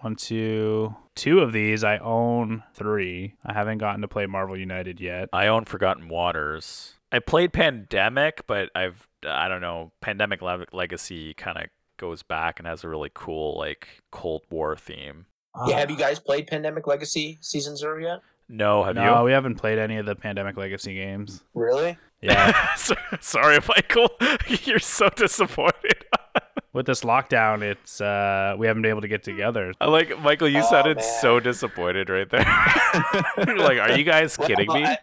[0.00, 1.82] one, two, two of these.
[1.82, 3.34] I own three.
[3.44, 5.28] I haven't gotten to play Marvel United yet.
[5.32, 6.94] I own Forgotten Waters.
[7.10, 9.90] I played Pandemic, but I've I don't know.
[10.00, 11.64] Pandemic Le- Legacy kind of
[11.96, 15.26] goes back and has a really cool like Cold War theme.
[15.66, 15.74] Yeah.
[15.74, 15.78] Ah.
[15.78, 18.20] Have you guys played Pandemic Legacy Season Zero yet?
[18.48, 19.24] No, have no, you?
[19.24, 21.42] we haven't played any of the Pandemic Legacy games.
[21.54, 21.96] Really?
[22.20, 22.74] Yeah.
[23.20, 24.10] Sorry, Michael.
[24.64, 26.04] You're so disappointed.
[26.76, 29.72] With this lockdown, it's uh we haven't been able to get together.
[29.80, 30.46] I like Michael.
[30.46, 31.20] You Oh, sounded man.
[31.22, 32.44] so disappointed right there.
[33.56, 34.84] Like, are you guys kidding Well, me?
[34.84, 34.98] I,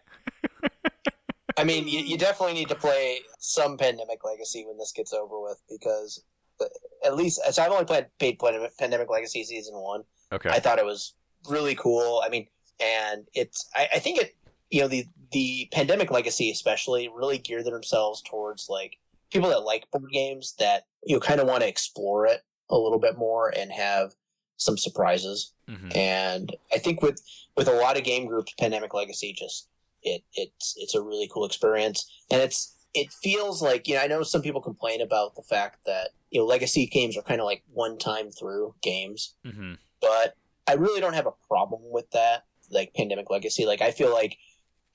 [1.57, 5.41] I mean, you, you definitely need to play some Pandemic Legacy when this gets over
[5.41, 6.23] with because
[6.61, 6.65] uh,
[7.03, 10.03] at least so I've only played paid Pandemic, Pandemic Legacy Season One.
[10.31, 10.49] Okay.
[10.49, 11.15] I thought it was
[11.49, 12.21] really cool.
[12.23, 12.45] I mean,
[12.79, 14.35] and it's I, I think it
[14.69, 18.99] you know the the Pandemic Legacy especially really geared themselves towards like
[19.33, 22.77] people that like board games that you know kind of want to explore it a
[22.77, 24.13] little bit more and have
[24.57, 25.51] some surprises.
[25.69, 25.95] Mhm.
[25.95, 27.21] And I think with
[27.57, 29.67] with a lot of game groups, Pandemic Legacy just
[30.01, 34.07] it it's it's a really cool experience, and it's it feels like you know I
[34.07, 37.45] know some people complain about the fact that you know legacy games are kind of
[37.45, 39.77] like one time through games, Mhm.
[39.99, 40.35] but
[40.67, 42.45] I really don't have a problem with that.
[42.69, 44.37] Like Pandemic Legacy, like I feel like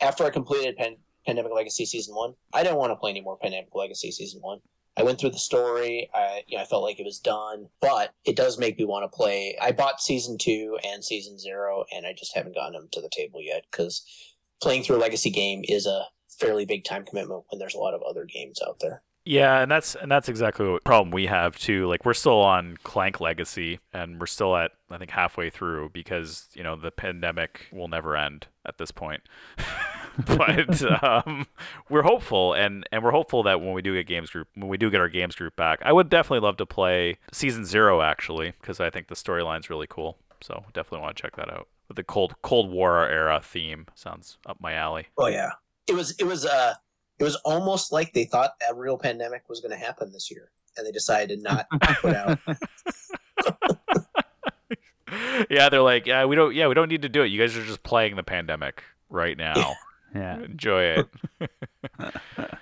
[0.00, 0.96] after I completed Pan-
[1.28, 4.60] Pandemic Legacy season one, I didn't want to play any more Pandemic Legacy season one.
[4.96, 6.08] I went through the story.
[6.14, 9.04] I you know I felt like it was done, but it does make me want
[9.04, 9.54] to play.
[9.60, 13.10] I bought season two and season zero, and I just haven't gotten them to the
[13.14, 14.02] table yet because
[14.62, 16.06] playing through a legacy game is a
[16.40, 19.02] fairly big time commitment when there's a lot of other games out there.
[19.28, 21.86] Yeah, and that's and that's exactly what problem we have too.
[21.86, 26.48] Like we're still on Clank Legacy and we're still at I think halfway through because,
[26.54, 29.20] you know, the pandemic will never end at this point.
[30.26, 31.46] but um,
[31.90, 34.78] we're hopeful and and we're hopeful that when we do get games group when we
[34.78, 38.54] do get our games group back, I would definitely love to play season 0 actually
[38.62, 40.16] because I think the storyline's really cool.
[40.40, 41.68] So, definitely want to check that out.
[41.88, 45.08] With the Cold Cold War era theme sounds up my alley.
[45.18, 45.50] Oh yeah,
[45.86, 46.76] it was it was uh
[47.18, 50.50] it was almost like they thought a real pandemic was going to happen this year,
[50.76, 52.38] and they decided to not to put out.
[55.50, 57.28] yeah, they're like, yeah, we don't, yeah, we don't need to do it.
[57.28, 59.74] You guys are just playing the pandemic right now.
[60.14, 60.38] Yeah.
[60.42, 61.08] Enjoy it.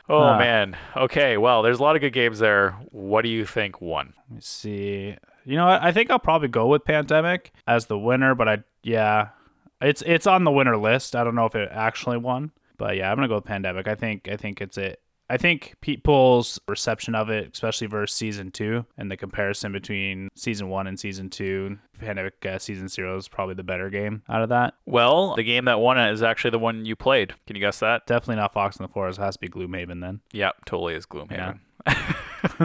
[0.08, 0.38] oh Ah.
[0.38, 0.76] man.
[0.96, 1.36] Okay.
[1.36, 2.72] Well, there's a lot of good games there.
[2.90, 4.14] What do you think won?
[4.28, 5.16] Let me see.
[5.44, 5.82] You know what?
[5.82, 9.28] I think I'll probably go with Pandemic as the winner, but I yeah,
[9.80, 11.14] it's it's on the winner list.
[11.14, 13.88] I don't know if it actually won, but yeah, I'm gonna go with Pandemic.
[13.88, 15.00] I think I think it's it.
[15.28, 20.68] I think people's reception of it, especially versus season two, and the comparison between season
[20.68, 24.50] one and season two, Pandemic uh, season zero is probably the better game out of
[24.50, 24.74] that.
[24.86, 27.34] Well, the game that won it is actually the one you played.
[27.46, 28.06] Can you guess that?
[28.06, 29.18] Definitely not Fox in the Forest.
[29.18, 30.20] It has to be Gloomhaven then.
[30.32, 31.58] Yeah, totally is Gloomhaven.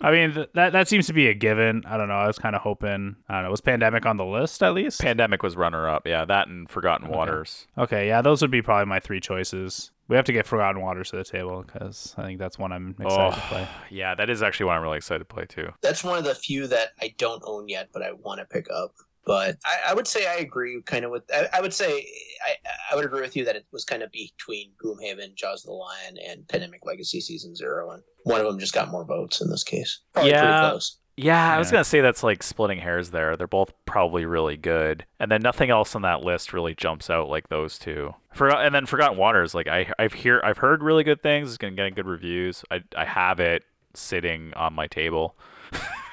[0.00, 1.82] I mean, th- that that seems to be a given.
[1.86, 2.14] I don't know.
[2.14, 3.16] I was kind of hoping.
[3.28, 3.50] I don't know.
[3.50, 5.00] Was Pandemic on the list at least?
[5.00, 6.06] Pandemic was runner up.
[6.06, 7.66] Yeah, that and Forgotten Waters.
[7.78, 9.90] Okay, yeah, those would be probably my three choices.
[10.08, 12.90] We have to get Forgotten Waters to the table because I think that's one I'm
[12.90, 13.68] excited to oh, play.
[13.90, 15.70] yeah, that is actually one I'm really excited to play too.
[15.80, 18.66] That's one of the few that I don't own yet, but I want to pick
[18.70, 18.94] up.
[19.26, 21.22] But I, I would say I agree kind of with.
[21.32, 22.06] I, I would say
[22.46, 22.56] I,
[22.92, 25.72] I would agree with you that it was kind of between Gloomhaven, Jaws of the
[25.72, 29.50] Lion, and Pandemic Legacy Season Zero, and one of them just got more votes in
[29.50, 30.00] this case.
[30.12, 30.42] Probably Yeah.
[30.44, 30.98] pretty close.
[31.16, 33.36] Yeah, I was gonna say that's like splitting hairs there.
[33.36, 37.28] They're both probably really good, and then nothing else on that list really jumps out
[37.28, 38.14] like those two.
[38.34, 39.54] Forgot, and then Forgotten Waters.
[39.54, 41.50] Like I, I've hear, I've heard really good things.
[41.50, 42.64] It's gonna get good reviews.
[42.68, 43.62] I, I have it
[43.94, 45.36] sitting on my table.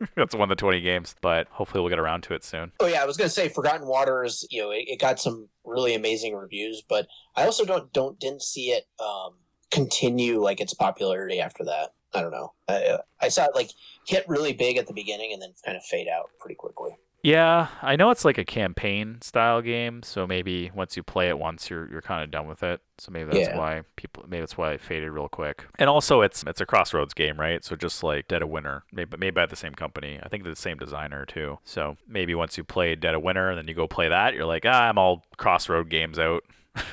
[0.16, 2.72] that's one of the twenty games, but hopefully we'll get around to it soon.
[2.80, 4.46] Oh yeah, I was gonna say Forgotten Waters.
[4.50, 7.06] You know, it, it got some really amazing reviews, but
[7.36, 9.34] I also don't don't didn't see it um,
[9.70, 11.90] continue like its popularity after that.
[12.14, 12.52] I don't know.
[12.68, 13.70] I, I saw it like
[14.06, 16.96] hit really big at the beginning and then kind of fade out pretty quickly.
[17.20, 21.36] Yeah, I know it's like a campaign style game, so maybe once you play it
[21.38, 22.80] once, you're you're kind of done with it.
[22.98, 23.58] So maybe that's Yeah.
[23.58, 25.66] why people maybe that's why it faded real quick.
[25.80, 27.64] And also, it's it's a Crossroads game, right?
[27.64, 30.20] So just like Dead of Winter, maybe made by the same company.
[30.22, 31.58] I think the same designer too.
[31.64, 34.46] So maybe once you play Dead of Winter and then you go play that, you're
[34.46, 36.44] like, ah, I'm all Crossroad games out.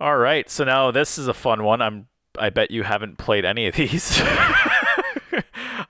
[0.00, 1.82] all right, so now this is a fun one.
[1.82, 2.06] I'm
[2.38, 4.18] I bet you haven't played any of these.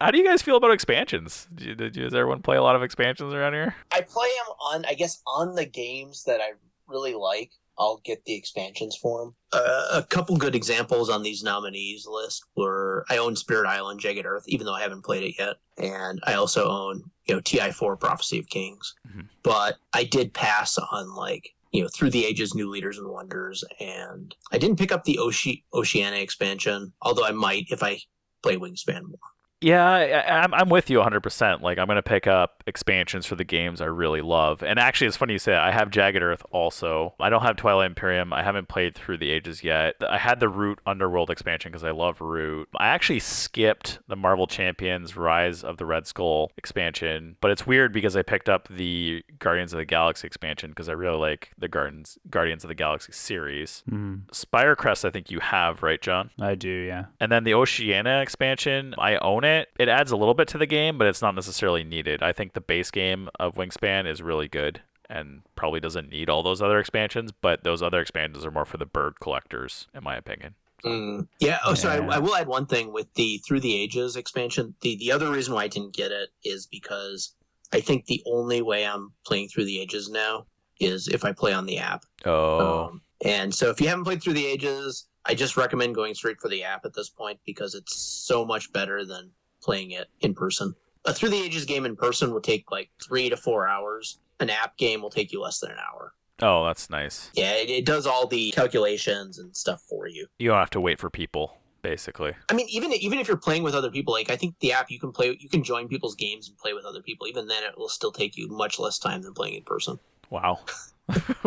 [0.05, 1.49] How do you guys feel about expansions?
[1.55, 3.75] Did you, did you, does everyone play a lot of expansions around here?
[3.91, 6.51] I play them on, I guess, on the games that I
[6.87, 7.53] really like.
[7.79, 9.35] I'll get the expansions for them.
[9.51, 14.27] Uh, a couple good examples on these nominees list were I own Spirit Island, Jagged
[14.27, 17.99] Earth, even though I haven't played it yet, and I also own you know TI4
[17.99, 18.95] Prophecy of Kings.
[19.09, 19.27] Mhm.
[19.43, 23.65] But I did pass on like you know Through the Ages, New Leaders and Wonders,
[23.81, 28.01] and I didn't pick up the Oce- Oceania expansion, although I might if I
[28.43, 29.19] play Wingspan more.
[29.61, 31.63] Yeah, I, I'm I'm with you 100%.
[31.63, 34.63] Like I'm gonna pick up expansions for the games I really love.
[34.63, 35.63] And actually, it's funny you say that.
[35.63, 37.15] I have Jagged Earth also.
[37.19, 38.33] I don't have Twilight Imperium.
[38.35, 39.95] I haven't played through the ages yet.
[40.07, 42.69] I had the Root Underworld expansion because I love Root.
[42.77, 47.93] I actually skipped the Marvel Champions Rise of the Red Skull expansion, but it's weird
[47.93, 51.69] because I picked up the Guardians of the Galaxy expansion because I really like the
[51.69, 53.83] Guardians Guardians of the Galaxy series.
[53.91, 54.27] Mhm.
[54.31, 56.29] Spirecrest, I think you have, right, John?
[56.39, 57.07] I do, yeah.
[57.19, 59.54] And then the Oceania expansion, I own it.
[59.79, 62.23] It adds a little bit to the game, but it's not necessarily needed.
[62.23, 66.43] I think the base game of Wingspan is really good and probably doesn't need all
[66.43, 70.17] those other expansions, but those other expansions are more for the bird collectors, in my
[70.17, 70.55] opinion.
[70.85, 71.29] Mm.
[71.41, 71.59] Yeah.
[71.65, 72.09] Oh, so Yeah.
[72.09, 74.75] I, I will add one thing with the Through the Ages expansion.
[74.83, 77.35] The the other reason why I didn't get it is because
[77.73, 80.47] I think the only way I'm playing Through the Ages now
[80.81, 82.05] is if I play on the app.
[82.27, 86.15] Oh, Um, and so if you haven't played Through the Ages, I just recommend going
[86.15, 89.31] straight for the app at this point because it's so much better than
[89.65, 90.75] playing it in person.
[91.05, 94.19] A Through the Ages game in person will take like three to four hours.
[94.41, 96.13] An app game will take you less than an hour.
[96.43, 97.31] oh, that's nice.
[97.35, 100.27] Yeah, it, it does all the calculations and stuff for you.
[100.39, 102.33] You don't have to wait for people, basically.
[102.51, 104.91] I mean, even even if you're playing with other people, like I think the app
[104.91, 107.27] you can play, you can join people's games and play with other people.
[107.29, 109.99] Even then, it will still take you much less time than playing in person.
[110.31, 110.61] Wow.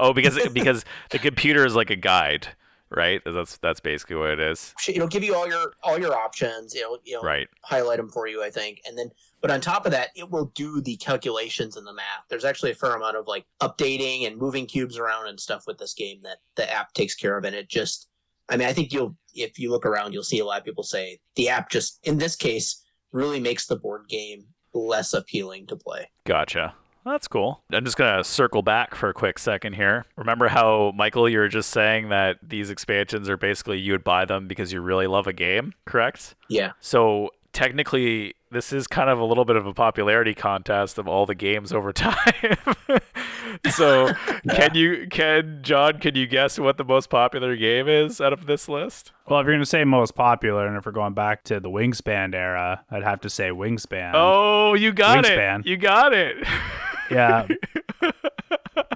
[0.00, 2.48] oh, because because the computer is like a guide,
[2.90, 3.20] right?
[3.24, 4.74] That's that's basically what it is.
[4.88, 6.74] It'll give you all your all your options.
[6.74, 7.48] It'll you know Right.
[7.62, 10.46] highlight them for you, I think, and then but on top of that, it will
[10.54, 12.24] do the calculations and the math.
[12.28, 15.78] There's actually a fair amount of like updating and moving cubes around and stuff with
[15.78, 18.08] this game that the app takes care of, and it just.
[18.48, 20.84] I mean, I think you'll if you look around, you'll see a lot of people
[20.84, 25.76] say the app just in this case really makes the board game less appealing to
[25.76, 26.08] play.
[26.24, 26.74] Gotcha.
[27.06, 27.62] That's cool.
[27.72, 30.04] I'm just going to circle back for a quick second here.
[30.16, 34.24] Remember how, Michael, you were just saying that these expansions are basically you would buy
[34.24, 36.34] them because you really love a game, correct?
[36.48, 36.72] Yeah.
[36.80, 41.26] So technically, this is kind of a little bit of a popularity contest of all
[41.26, 42.58] the games over time.
[43.70, 44.12] so
[44.50, 48.46] can you, can, John, can you guess what the most popular game is out of
[48.46, 49.12] this list?
[49.28, 51.70] Well, if you're going to say most popular, and if we're going back to the
[51.70, 54.10] Wingspan era, I'd have to say Wingspan.
[54.14, 55.60] Oh, you got Wingspan.
[55.60, 55.66] it.
[55.66, 56.36] You got it.
[57.10, 57.46] Yeah.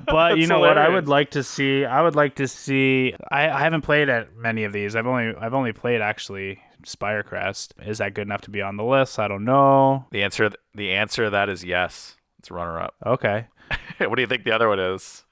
[0.06, 0.76] But you know what?
[0.76, 1.84] I would like to see.
[1.84, 3.14] I would like to see.
[3.30, 4.96] I, I haven't played at many of these.
[4.96, 7.72] I've only I've only played actually Spirecrest.
[7.86, 9.18] Is that good enough to be on the list?
[9.18, 10.06] I don't know.
[10.10, 12.16] The answer, the answer to that is yes.
[12.38, 12.94] It's runner up.
[13.04, 13.46] Okay.
[13.98, 15.24] what do you think the other one is?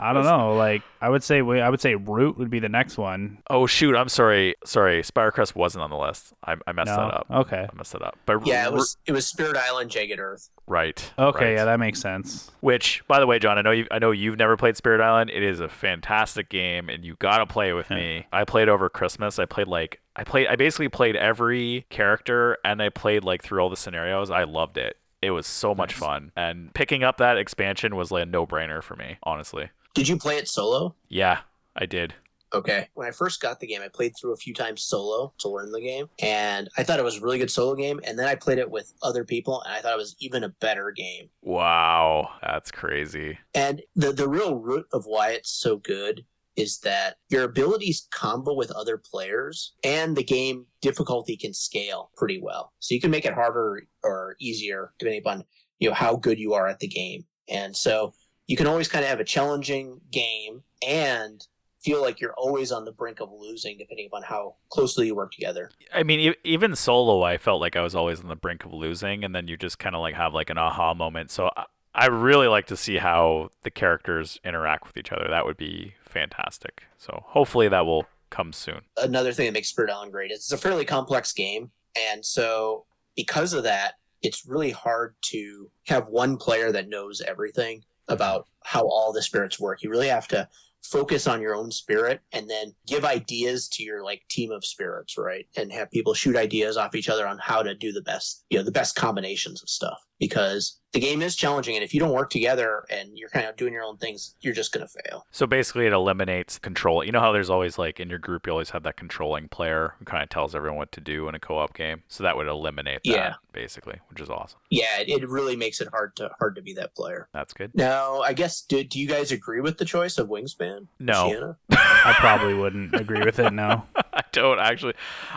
[0.00, 0.54] I don't know.
[0.54, 3.38] Like I would say, I would say Root would be the next one.
[3.50, 4.54] Oh shoot, I'm sorry.
[4.64, 6.32] Sorry, Spirecrest wasn't on the list.
[6.44, 6.96] I, I messed No.
[6.96, 7.26] that up.
[7.30, 7.66] Okay.
[7.70, 8.18] I messed that up.
[8.26, 10.50] But Yeah, it was it was Spirit Island, Jagged Earth.
[10.66, 11.12] right.
[11.18, 11.44] Okay.
[11.46, 11.54] right.
[11.54, 12.50] Yeah, that makes sense.
[12.60, 15.30] Which, by the way, John, I know you I know you've never played Spirit Island.
[15.30, 18.26] It is a fantastic game and you gotta play it with me.
[18.32, 19.38] I played over Christmas.
[19.38, 23.60] I played like I played I basically played every character and I played like through
[23.60, 24.30] all the scenarios.
[24.30, 24.96] I loved it.
[25.20, 25.98] It was so much Nice.
[25.98, 26.32] fun.
[26.36, 29.68] And picking up that expansion was like a no brainer for me, honestly.
[29.94, 30.94] Did you play it solo?
[31.08, 31.40] Yeah,
[31.76, 32.14] I did.
[32.52, 32.88] Okay.
[32.94, 35.70] When I first got the game, I played through a few times solo to learn
[35.70, 38.00] the game, and I thought it was a really good solo game.
[38.04, 40.48] And then I played it with other people, and I thought it was even a
[40.48, 41.28] better game.
[41.42, 42.30] Wow.
[42.42, 43.38] That's crazy.
[43.54, 46.24] And the the real root of why it's so good
[46.56, 52.40] is that your abilities combo with other players, and the game difficulty can scale pretty
[52.42, 52.72] well.
[52.80, 55.44] So you can make it harder or easier depending upon
[55.78, 57.24] you know how good you are at the game.
[57.48, 58.12] And so
[58.48, 61.46] you can always kind of have a challenging game and
[61.80, 65.30] feel like you're always on the brink of losing depending upon how closely you work
[65.30, 65.70] together.
[65.94, 69.22] I mean, even solo, I felt like I was always on the brink of losing,
[69.22, 71.30] and then you just kind of like have like an aha moment.
[71.30, 75.26] So I, I really like to see how the characters interact with each other.
[75.28, 76.84] That would be fantastic.
[76.96, 78.80] So hopefully that will come soon.
[78.96, 81.70] Another thing that makes Spirit Island great is it's a fairly complex game,
[82.10, 87.84] and so because of that, it's really hard to have one player that knows everything
[88.08, 89.82] about how all the spirits work.
[89.82, 90.48] You really have to
[90.82, 95.18] focus on your own spirit and then give ideas to your like team of spirits,
[95.18, 95.46] right?
[95.56, 98.58] And have people shoot ideas off each other on how to do the best, you
[98.58, 102.12] know, the best combinations of stuff because the game is challenging and if you don't
[102.12, 105.26] work together and you're kind of doing your own things you're just going to fail
[105.32, 107.04] So basically, it eliminates control.
[107.04, 109.94] You know how there's always like in your group, you always have that controlling player
[109.98, 112.02] who kind of tells everyone what to do in a co-op game.
[112.08, 113.34] So that would eliminate that, Yeah.
[113.52, 114.58] basically, which is awesome.
[114.70, 117.72] yeah it, it really makes it hard to hard to be that player That's good.
[117.74, 121.28] now i guess do, do you guys agree with the choice of wingspan No.
[121.30, 121.56] Shiana?
[121.70, 123.52] I probably wouldn't agree with it.
[123.52, 123.82] No.
[124.18, 124.94] I don't actually.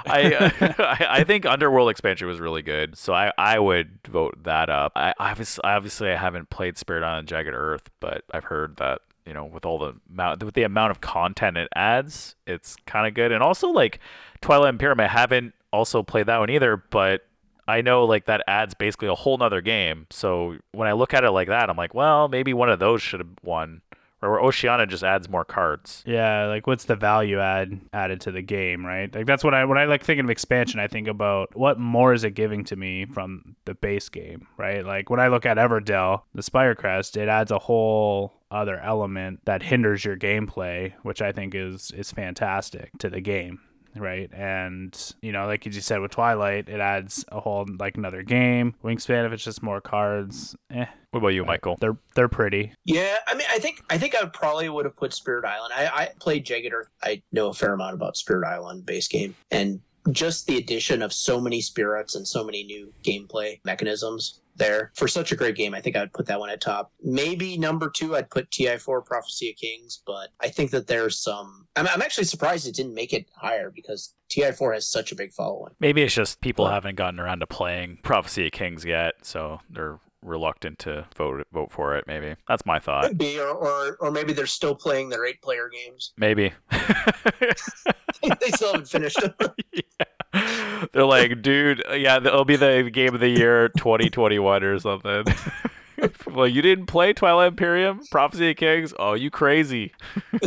[0.08, 4.44] I, uh, I I think Underworld expansion was really good, so I, I would vote
[4.44, 4.94] that up.
[4.96, 9.34] I obviously obviously I haven't played Spirit Island Jagged Earth, but I've heard that you
[9.34, 13.14] know with all the amount with the amount of content it adds, it's kind of
[13.14, 13.32] good.
[13.32, 14.00] And also like
[14.42, 17.22] Twilight Imperium, I haven't also played that one either, but
[17.68, 20.08] I know like that adds basically a whole nother game.
[20.10, 23.02] So when I look at it like that, I'm like, well, maybe one of those
[23.02, 23.82] should have won.
[24.22, 26.04] Or where Oceania just adds more cards.
[26.06, 29.14] Yeah, like what's the value add added to the game, right?
[29.14, 32.14] Like that's what I when I like thinking of expansion, I think about what more
[32.14, 34.86] is it giving to me from the base game, right?
[34.86, 39.64] Like when I look at Everdell, the Spirecrest, it adds a whole other element that
[39.64, 43.60] hinders your gameplay, which I think is is fantastic to the game.
[43.96, 44.30] Right.
[44.34, 48.24] And, you know, like you just said with Twilight, it adds a whole like another
[48.24, 48.76] game.
[48.84, 50.86] Wingspan, if it's just more cards, eh.
[51.12, 51.76] What about you, Michael?
[51.80, 52.74] They're they're pretty.
[52.86, 55.86] yeah i mean i think i think i probably would have put spirit island i,
[55.88, 59.82] I played jagged earth i know a fair amount about spirit island base game and
[60.12, 65.08] just the addition of so many spirits and so many new gameplay mechanisms there for
[65.08, 65.74] such a great game.
[65.74, 66.92] I think I would put that one at top.
[67.02, 71.68] Maybe number two, I'd put TI4 Prophecy of Kings, but I think that there's some.
[71.76, 75.34] I'm, I'm actually surprised it didn't make it higher because TI4 has such a big
[75.34, 75.74] following.
[75.80, 80.00] Maybe it's just people haven't gotten around to playing Prophecy of Kings yet, so they're
[80.24, 82.06] reluctant to vote vote for it.
[82.08, 83.08] Maybe that's my thought.
[83.08, 86.14] Could be, or, or or maybe they're still playing their eight player games.
[86.18, 86.54] Maybe.
[86.72, 89.34] they still haven't finished them.
[89.74, 90.06] Yeah.
[90.92, 95.26] They're like, dude, uh, yeah, it'll be the game of the year 2021 or something.
[96.32, 98.94] well, you didn't play Twilight Imperium, Prophecy of Kings?
[98.98, 99.94] Oh, you crazy.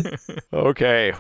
[0.53, 1.13] okay,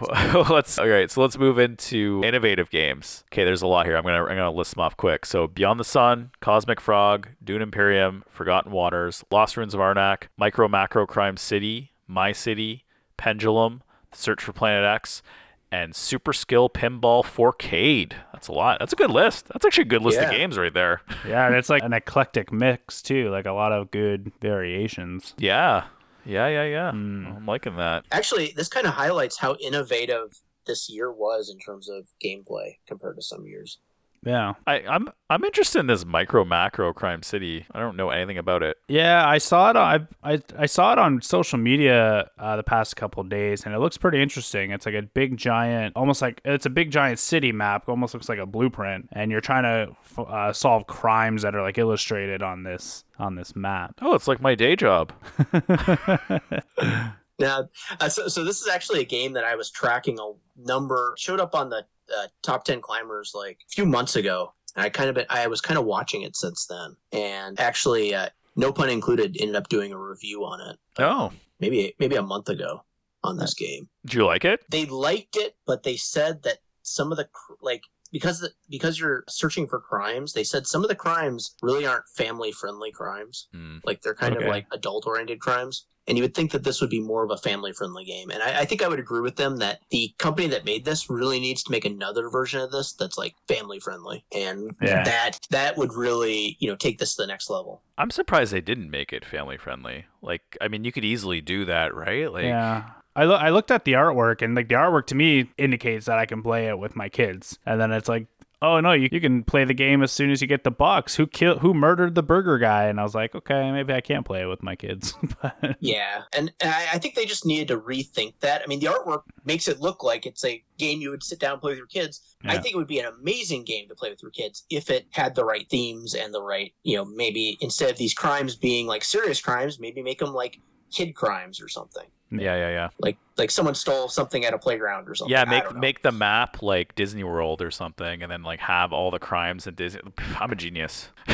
[0.50, 0.78] let's.
[0.78, 3.24] All right, so let's move into innovative games.
[3.32, 3.96] Okay, there's a lot here.
[3.96, 5.26] I'm gonna I'm gonna list them off quick.
[5.26, 10.68] So, Beyond the Sun, Cosmic Frog, Dune Imperium, Forgotten Waters, Lost Ruins of Arnak, Micro
[10.68, 12.84] Macro Crime City, My City,
[13.16, 15.22] Pendulum, Search for Planet X,
[15.70, 18.12] and Super Skill Pinball 4Cade.
[18.32, 18.78] That's a lot.
[18.78, 19.46] That's a good list.
[19.48, 21.00] That's actually a good list of games right there.
[21.26, 25.34] Yeah, and it's like an eclectic mix too, like a lot of good variations.
[25.38, 25.84] Yeah.
[26.26, 26.90] Yeah, yeah, yeah.
[26.90, 27.26] Hmm.
[27.36, 28.04] I'm liking that.
[28.12, 33.16] Actually, this kind of highlights how innovative this year was in terms of gameplay compared
[33.16, 33.78] to some years.
[34.24, 34.54] Yeah.
[34.66, 37.66] I, I'm I'm interested in this micro macro crime city.
[37.72, 38.76] I don't know anything about it.
[38.88, 39.76] Yeah, I saw it.
[39.76, 43.64] On, I, I I saw it on social media uh, the past couple of days,
[43.64, 44.70] and it looks pretty interesting.
[44.70, 47.88] It's like a big giant, almost like it's a big giant city map.
[47.88, 51.62] Almost looks like a blueprint, and you're trying to f- uh, solve crimes that are
[51.62, 53.94] like illustrated on this on this map.
[54.02, 55.12] Oh, it's like my day job.
[57.38, 57.68] Now,
[58.00, 61.40] uh, so, so this is actually a game that I was tracking a number showed
[61.40, 61.84] up on the
[62.16, 65.46] uh, top ten climbers like a few months ago, and I kind of been, I
[65.48, 69.68] was kind of watching it since then, and actually, uh, no pun included, ended up
[69.68, 70.76] doing a review on it.
[70.98, 72.84] Oh, maybe maybe a month ago
[73.24, 73.88] on this game.
[74.06, 74.60] do you like it?
[74.70, 77.26] They liked it, but they said that some of the
[77.62, 81.84] like because the, because you're searching for crimes, they said some of the crimes really
[81.86, 83.48] aren't family friendly crimes.
[83.52, 83.78] Hmm.
[83.82, 84.44] Like they're kind Okay.
[84.44, 85.86] of like adult oriented crimes.
[86.06, 88.30] And you would think that this would be more of a family friendly game.
[88.30, 91.08] And I, I think I would agree with them that the company that made this
[91.08, 94.24] really needs to make another version of this that's like family friendly.
[94.34, 95.02] And Yeah.
[95.04, 97.80] that that would really, you know, take this to the next level.
[97.96, 100.04] I'm surprised they didn't make it family friendly.
[100.20, 102.30] Like, I mean, you could easily do that, right?
[102.30, 102.84] Like, yeah.
[103.16, 106.18] I, lo- I looked at the artwork and like the artwork to me indicates that
[106.18, 107.58] I can play it with my kids.
[107.64, 108.26] And then it's like,
[108.62, 111.14] oh no, you, you can play the game as soon as you get the box.
[111.16, 112.84] Who killed who murdered the burger guy?
[112.84, 115.14] And I was like, okay, maybe I can't play it with my kids.
[115.42, 118.62] but Yeah, and I, I think they just needed to rethink that.
[118.62, 121.52] I mean, the artwork makes it look like it's a game you would sit down
[121.52, 122.36] and play with your kids.
[122.46, 125.06] I think it would be an amazing game to play with your kids if it
[125.10, 128.86] had the right themes and the right, you know, maybe instead of these crimes being
[128.86, 130.60] like serious crimes, maybe make them like
[130.92, 132.06] kid crimes or something.
[132.30, 132.88] yeah, yeah, yeah.
[132.98, 135.32] Like like someone stole something at a playground or something.
[135.32, 139.10] Yeah, make make the map like Disney World or something, and then like have all
[139.10, 140.00] the crimes in Disney.
[140.40, 141.08] I'm a genius.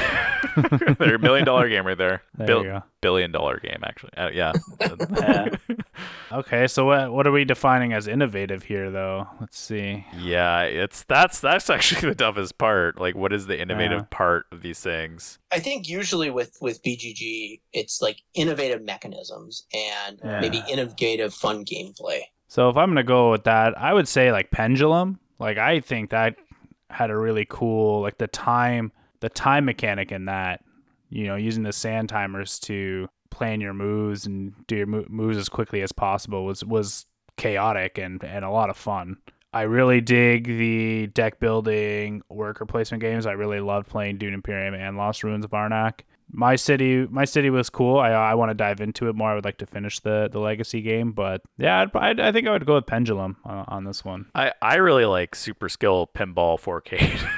[0.98, 2.22] They're a million dollar game right there.
[2.36, 2.82] There Bill- you go.
[3.02, 4.12] Billion dollar game actually.
[4.16, 4.52] Uh, yeah.
[4.80, 5.48] Yeah.
[6.32, 9.26] Okay, so what what are we defining as innovative here, though?
[9.40, 10.06] Let's see.
[10.16, 13.00] yeah, it's that's that's actually the toughest part.
[13.00, 14.06] Like, what is the innovative Yeah.
[14.10, 15.40] part of these things?
[15.52, 20.40] I think usually with with BGG, it's like innovative mechanisms and Yeah.
[20.40, 22.20] maybe innovative fun gameplay.
[22.48, 25.20] So if I'm gonna go with that, I would say like Pendulum.
[25.38, 26.36] Like I think that
[26.90, 30.64] had a really cool like the time the time mechanic in that.
[31.12, 35.48] You know, using the sand timers to plan your moves and do your moves as
[35.48, 39.16] quickly as possible was was chaotic and and a lot of fun.
[39.52, 43.26] I really dig the deck building worker placement games.
[43.26, 46.00] I really loved playing Dune Imperium and Lost Ruins of Arnak.
[46.32, 47.98] My city, my city was cool.
[47.98, 49.30] I I want to dive into it more.
[49.30, 52.46] I would like to finish the the legacy game, but yeah, I'd, I'd, I think
[52.46, 54.26] I would go with Pendulum on, on this one.
[54.34, 57.28] I I really like Super Skill Pinball 4Cade.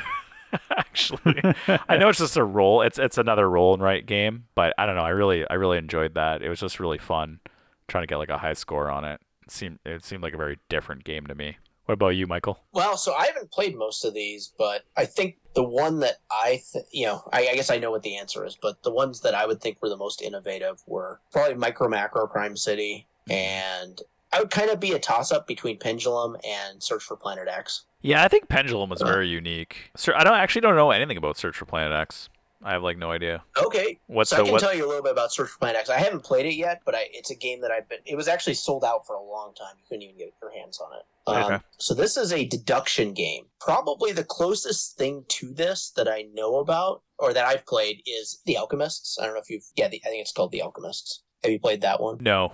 [0.77, 1.41] actually,
[1.89, 2.83] I know it's just a roll.
[2.83, 5.03] It's it's another roll and write game, but I don't know.
[5.03, 6.43] I really I really enjoyed that.
[6.43, 7.41] It was just really fun
[7.89, 9.21] trying to get like a high score on it.
[9.45, 11.59] It seemed it seemed like a very different game to me.
[11.87, 12.61] What about you, Michael?
[12.73, 16.63] Well, so I haven't played most of these, but I think the one that I,
[16.73, 19.21] th- you know, I, I guess I know what the answer is, but the ones
[19.23, 24.01] that I would think were the most innovative were probably Micro Macro Crime City, and
[24.33, 27.85] I would kind of be a toss up between Pendulum and Search for Planet X.
[28.01, 29.07] Yeah, I think Pendulum was Uh.
[29.07, 29.91] very unique.
[29.97, 32.29] Sir, I don't actually don't know anything about Search for Planet X.
[32.65, 33.43] I have like no idea.
[33.61, 34.61] Okay, What's so the I can what?
[34.61, 35.91] tell you a little bit about Search for Planet X.
[35.91, 37.99] I haven't played it yet, but I, it's a game that I've been.
[38.07, 39.75] It was actually sold out for a long time.
[39.79, 41.05] You couldn't even get your hands on it.
[41.27, 41.61] Um.
[41.79, 43.45] So this is a deduction game.
[43.61, 48.41] Probably the closest thing to this that I know about or that I've played is
[48.45, 49.19] The Alchemists.
[49.21, 49.65] I don't know if you've.
[49.77, 51.23] Yeah, the, I think it's called The Alchemists.
[51.43, 52.19] Have you played that one?
[52.21, 52.53] No.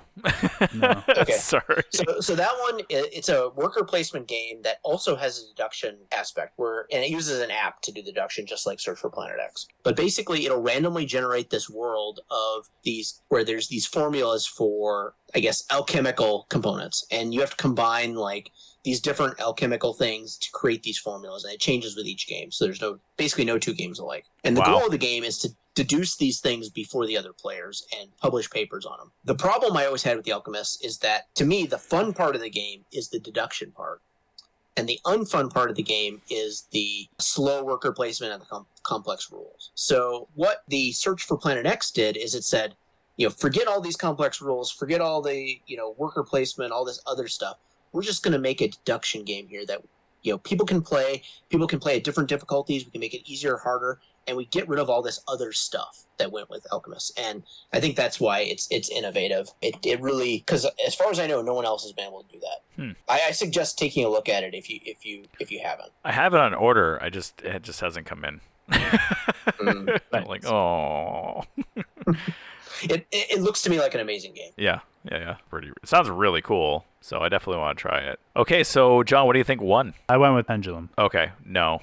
[0.74, 1.03] No.
[1.18, 1.32] Okay.
[1.32, 1.82] Sorry.
[1.91, 6.55] So, so that one, it's a worker placement game that also has a deduction aspect
[6.57, 9.66] where, and it uses an app to do deduction, just like Search for Planet X.
[9.84, 15.41] But basically, it'll randomly generate this world of these, where there's these formulas for, I
[15.41, 18.51] guess, alchemical components, and you have to combine like
[18.84, 22.51] these different alchemical things to create these formulas, and it changes with each game.
[22.51, 24.24] So there's no, basically, no two games alike.
[24.45, 24.66] And the Wow.
[24.78, 28.50] goal of the game is to deduce these things before the other players and publish
[28.50, 29.12] papers on them.
[29.24, 32.34] The problem I always had with the Alchemists is that to me the fun part
[32.34, 34.02] of the game is the deduction part.
[34.76, 38.66] And the unfun part of the game is the slow worker placement and the com-
[38.82, 39.70] complex rules.
[39.74, 42.74] So what the search for Planet X did is it said,
[43.16, 46.84] you know, forget all these complex rules, forget all the, you know, worker placement, all
[46.84, 47.58] this other stuff.
[47.92, 49.82] We're just going to make a deduction game here that
[50.22, 53.22] you know people can play people can play at different difficulties we can make it
[53.30, 57.18] easier harder and we get rid of all this other stuff that went with Alchemist.
[57.18, 59.48] And I think that's why it's it's innovative.
[59.62, 62.22] It, it really because as far as I know, no one else has been able
[62.22, 62.82] to do that.
[62.82, 62.90] Hmm.
[63.08, 65.90] I, I suggest taking a look at it if you if you if you haven't.
[66.04, 67.02] I have it on order.
[67.02, 68.40] I just it just hasn't come in.
[68.70, 70.00] Mm.
[70.12, 71.44] I'm like, oh,
[72.82, 74.52] It, it it looks to me like an amazing game.
[74.56, 75.36] yeah, yeah, yeah.
[75.50, 75.68] Pretty.
[75.68, 76.84] It sounds really cool.
[77.00, 78.20] So I definitely want to try it.
[78.36, 79.94] Okay, so John, what do you think won?
[80.08, 80.90] I went with Pendulum.
[80.98, 81.80] Okay, no.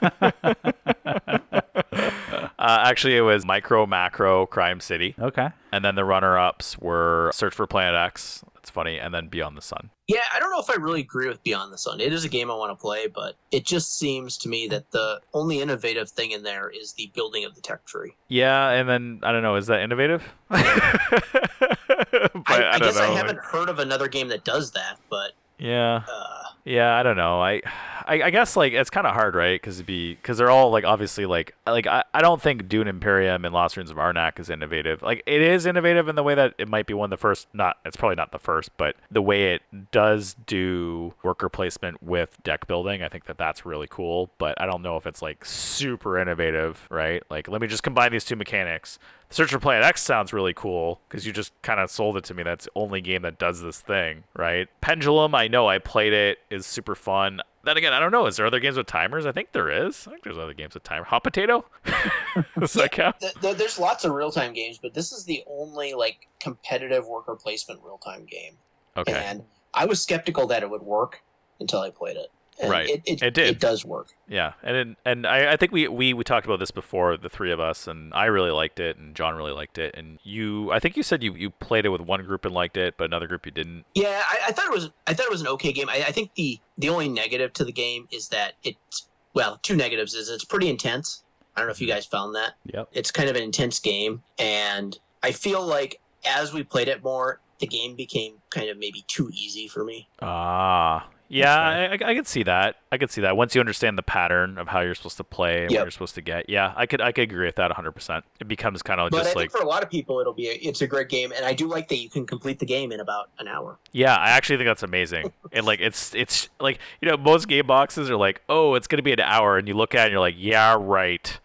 [1.92, 5.48] uh, actually, it was Micro Macro Crime City, Okay.
[5.72, 8.44] and then the runner-ups were Search for Planet X.
[8.54, 9.88] That's funny, and then Beyond the Sun.
[10.06, 12.00] Yeah, I don't know if I really agree with Beyond the Sun.
[12.00, 14.90] It is a game I want to play, but it just seems to me that
[14.90, 18.16] the only innovative thing in there is the building of the tech tree.
[18.28, 19.56] Yeah, and then I don't know.
[19.56, 20.22] Is that innovative?
[20.48, 23.02] but I, I, don't guess know.
[23.04, 26.02] I haven't heard of another game that does that, but Yeah.
[26.12, 27.40] uh, Yeah, I don't know.
[27.40, 27.62] I,
[28.06, 29.60] I, I guess like it's kind of hard, right?
[29.60, 33.44] Because be because they're all like obviously like like I, I don't think Dune Imperium
[33.44, 35.00] and Lost Ruins of Arnak is innovative.
[35.02, 37.48] Like it is innovative in the way that it might be one of the first.
[37.52, 42.42] Not it's probably not the first, but the way it does do worker placement with
[42.42, 44.30] deck building, I think that that's really cool.
[44.38, 47.22] But I don't know if it's like super innovative, right?
[47.30, 48.98] Like let me just combine these two mechanics.
[49.32, 52.34] Search for Planet X sounds really cool because you just kind of sold it to
[52.34, 52.42] me.
[52.42, 54.66] That's the only game that does this thing, right?
[54.80, 57.40] Pendulum, I know I played it, is super fun.
[57.64, 58.26] Then again, I don't know.
[58.26, 59.26] Is there other games with timers?
[59.26, 60.06] I think there is.
[60.06, 61.08] I think there's other games with timers.
[61.08, 61.64] Hot Potato?
[62.58, 63.20] Does that count?
[63.20, 67.06] th- th- there's lots of real time games, but this is the only like competitive
[67.06, 68.54] worker placement real time game.
[68.96, 69.12] Okay.
[69.12, 69.44] And
[69.74, 71.22] I was skeptical that it would work
[71.60, 72.30] until I played it.
[72.60, 72.88] And Right.
[72.88, 73.48] It, it, It did.
[73.48, 74.08] It does work.
[74.28, 77.28] Yeah, and it, and I, I think we, we we talked about this before, the
[77.28, 80.70] three of us, and I really liked it, and John really liked it, and you,
[80.70, 83.04] I think you said you, you played it with one group and liked it, but
[83.04, 83.84] another group you didn't.
[83.94, 84.90] Yeah, I, I thought it was.
[85.06, 85.88] I thought it was an okay game.
[85.88, 89.76] I, I think the the only negative to the game is that it's well, two
[89.76, 91.22] negatives is it's pretty intense.
[91.56, 92.54] I don't know if you guys found that.
[92.72, 92.88] Yep.
[92.92, 97.40] It's kind of an intense game, and I feel like as we played it more,
[97.58, 100.08] the game became kind of maybe too easy for me.
[100.22, 102.76] Ah, yeah, I, I, I could see that.
[102.90, 103.36] I could see that.
[103.36, 106.16] Once you understand the pattern of how you're supposed to play and what you're supposed
[106.16, 107.92] to get, yeah, I could I could agree with that 100.
[107.92, 110.18] percent It becomes kind of But I just think like, for a lot of people,
[110.18, 112.58] it'll be a, it's a great game, and I do like that you can complete
[112.58, 113.78] the game in about an hour.
[113.92, 115.32] yeah, I actually think that's amazing.
[115.52, 119.02] and like, it's it's like you know most game boxes are like, oh, it's gonna
[119.02, 121.38] be an hour, and you look at it and you're like, yeah, right.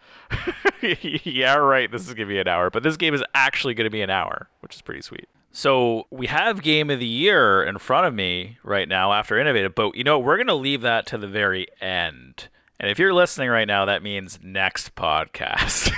[1.00, 1.92] yeah, right.
[1.92, 4.48] This is gonna be an hour, but this game is actually gonna be an hour,
[4.60, 5.28] which is pretty sweet.
[5.56, 9.74] So we have game of the year in front of me right now after innovative,
[9.74, 12.48] but you know we're gonna leave that to the very end.
[12.78, 15.90] And if you're listening right now, that means next podcast.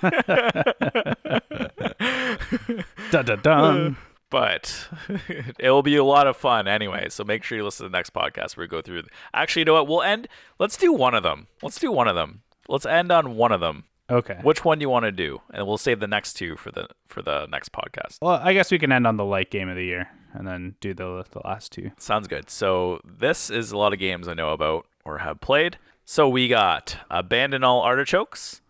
[3.12, 3.96] Dun dun dun.
[4.30, 4.88] but
[5.60, 7.08] it will be a lot of fun anyway.
[7.08, 9.04] So make sure you listen to the next podcast where we go through.
[9.32, 9.86] Actually, you know what?
[9.86, 10.26] We'll end.
[10.58, 11.46] Let's do one of them.
[11.62, 12.42] Let's do one of them.
[12.68, 13.84] Let's end on one of them.
[14.10, 14.38] Okay.
[14.42, 15.40] Which one do you want to do?
[15.52, 18.18] And we'll save the next two for the for the next podcast.
[18.22, 20.76] Well, I guess we can end on the light game of the year and then
[20.80, 21.90] do the the last two.
[21.98, 22.48] Sounds good.
[22.48, 25.78] So this is a lot of games I know about or have played.
[26.04, 28.62] So we got Abandon All Artichokes,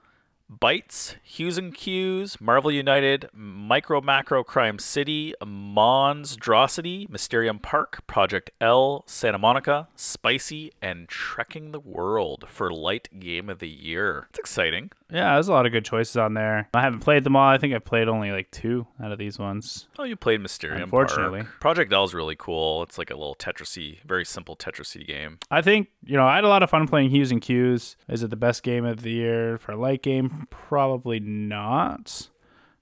[0.49, 9.05] Bites, Hues and Cues, Marvel United, Micro Macro Crime City, Monstrosity, Mysterium Park, Project L,
[9.07, 14.27] Santa Monica, Spicy, and Trekking the World for Light Game of the Year.
[14.31, 14.91] It's exciting.
[15.11, 16.69] Yeah, there's a lot of good choices on there.
[16.75, 17.49] I haven't played them all.
[17.49, 19.89] I think I've played only like two out of these ones.
[19.99, 21.43] Oh, you played Mysterium Unfortunately.
[21.43, 21.61] Park.
[21.61, 22.83] Project L is really cool.
[22.83, 25.39] It's like a little Tetrisy, very simple Tetrisy game.
[25.51, 27.97] I think, you know, I had a lot of fun playing Hues and Cues.
[28.09, 30.47] Is it the best game of the year for a light game?
[30.51, 32.29] Probably not.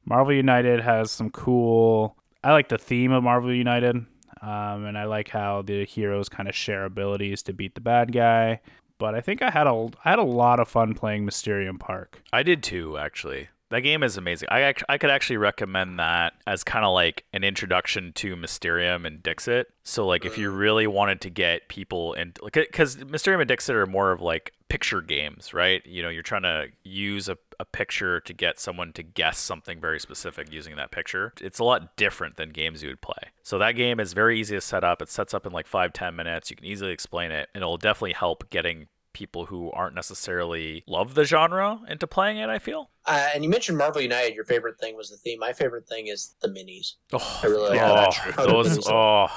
[0.04, 2.16] Marvel United has some cool.
[2.42, 6.48] I like the theme of Marvel United, um, and I like how the heroes kind
[6.48, 8.60] of share abilities to beat the bad guy.
[8.98, 12.22] But I think I had a I had a lot of fun playing Mysterium Park.
[12.32, 13.48] I did too, actually.
[13.70, 14.48] That game is amazing.
[14.50, 19.22] I I could actually recommend that as kind of like an introduction to Mysterium and
[19.22, 19.68] Dixit.
[19.82, 20.54] So like if you uh.
[20.54, 24.52] really wanted to get people in like cuz Mysterium and Dixit are more of like
[24.68, 25.84] picture games, right?
[25.86, 29.80] You know, you're trying to use a, a picture to get someone to guess something
[29.80, 31.32] very specific using that picture.
[31.40, 33.30] It's a lot different than games you would play.
[33.42, 35.02] So that game is very easy to set up.
[35.02, 36.50] It sets up in like five ten minutes.
[36.50, 41.14] You can easily explain it and it'll definitely help getting people who aren't necessarily love
[41.14, 42.90] the genre into playing it, I feel.
[43.06, 44.34] Uh, and you mentioned Marvel United.
[44.34, 45.38] Your favorite thing was the theme.
[45.38, 46.96] My favorite thing is the minis.
[47.14, 48.46] Oh, I really like oh, that.
[48.46, 48.86] Those.
[48.88, 49.28] Oh.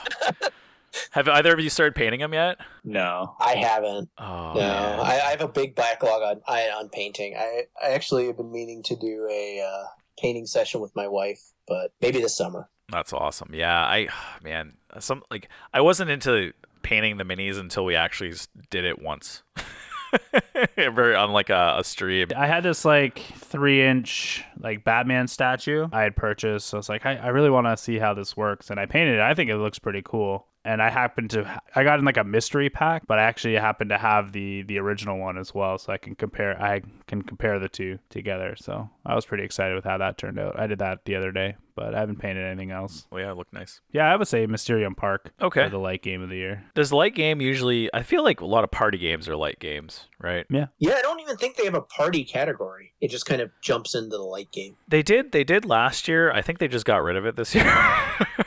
[1.11, 2.57] Have either of you started painting them yet?
[2.83, 3.35] No.
[3.39, 4.09] I haven't.
[4.17, 5.01] Oh, no.
[5.01, 7.35] I, I have a big backlog on I, on painting.
[7.37, 9.85] I I actually have been meaning to do a uh,
[10.19, 12.69] painting session with my wife, but maybe this summer.
[12.91, 13.51] That's awesome.
[13.53, 14.09] Yeah, I
[14.43, 18.33] man, some like I wasn't into painting the minis until we actually
[18.69, 19.43] did it once.
[20.75, 22.27] Very on like a, a stream.
[22.35, 26.67] I had this like three inch like Batman statue I had purchased.
[26.67, 28.69] So I was like, I, I really want to see how this works.
[28.69, 29.21] And I painted it.
[29.21, 30.47] I think it looks pretty cool.
[30.65, 33.91] And I happened to I got in like a mystery pack, but I actually happened
[33.91, 37.59] to have the the original one as well, so I can compare I can compare
[37.59, 38.55] the two together.
[38.57, 40.59] So I was pretty excited with how that turned out.
[40.59, 43.07] I did that the other day, but I haven't painted anything else.
[43.11, 43.79] Oh yeah, it looked nice.
[43.93, 45.33] Yeah, I would say Mysterium Park.
[45.41, 45.63] Okay.
[45.63, 46.65] for the light game of the year.
[46.75, 47.89] Does light game usually?
[47.93, 50.45] I feel like a lot of party games are light games, right?
[50.49, 50.67] Yeah.
[50.77, 52.93] Yeah, I don't even think they have a party category.
[52.99, 54.75] It just kind of jumps into the light game.
[54.89, 55.31] They did.
[55.31, 56.31] They did last year.
[56.31, 57.63] I think they just got rid of it this year.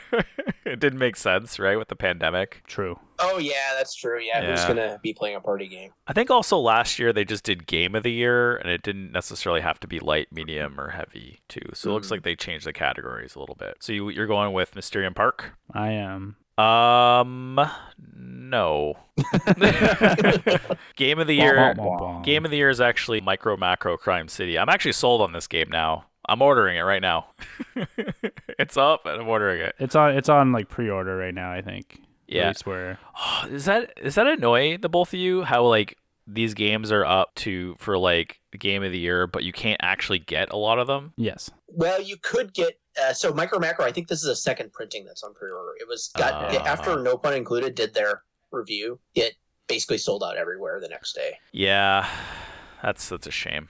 [0.73, 2.63] it didn't make sense, right, with the pandemic.
[2.67, 2.99] True.
[3.19, 4.19] Oh yeah, that's true.
[4.19, 4.67] Yeah, who's Yeah.
[4.67, 5.91] gonna be playing a party game?
[6.07, 9.11] I think also last year they just did game of the year, and it didn't
[9.11, 11.61] necessarily have to be light, medium, or heavy too.
[11.73, 12.11] So it looks Mhm.
[12.11, 13.77] like they changed the categories a little bit.
[13.81, 15.51] So you, you're going with Mysterium Park?
[15.73, 16.35] I am.
[16.57, 17.59] Um,
[18.15, 18.95] no.
[20.95, 21.73] game of the year.
[22.23, 24.57] Game of the year is actually Micro Macro Crime City.
[24.57, 26.05] I'm actually sold on this game now.
[26.27, 27.27] I'm ordering it right now.
[28.59, 29.75] it's up, and I'm ordering it.
[29.79, 30.15] It's on.
[30.15, 31.51] It's on like pre-order right now.
[31.51, 31.99] I think.
[32.29, 32.47] At Yeah.
[32.49, 32.97] least where
[33.49, 35.43] Is that is that annoy the both of you?
[35.43, 39.51] How like these games are up to for like game of the year, but you
[39.51, 41.13] can't actually get a lot of them.
[41.17, 41.49] yes.
[41.67, 43.83] Well, you could get uh, so Micro Macro.
[43.85, 45.71] I think this is a second printing that's on pre-order.
[45.81, 46.63] It was got Ah.
[46.65, 48.21] after No Pun Included did their
[48.51, 48.99] review.
[49.15, 49.33] It
[49.67, 51.39] basically sold out everywhere the next day.
[51.51, 52.07] Yeah,
[52.81, 53.69] that's that's a shame.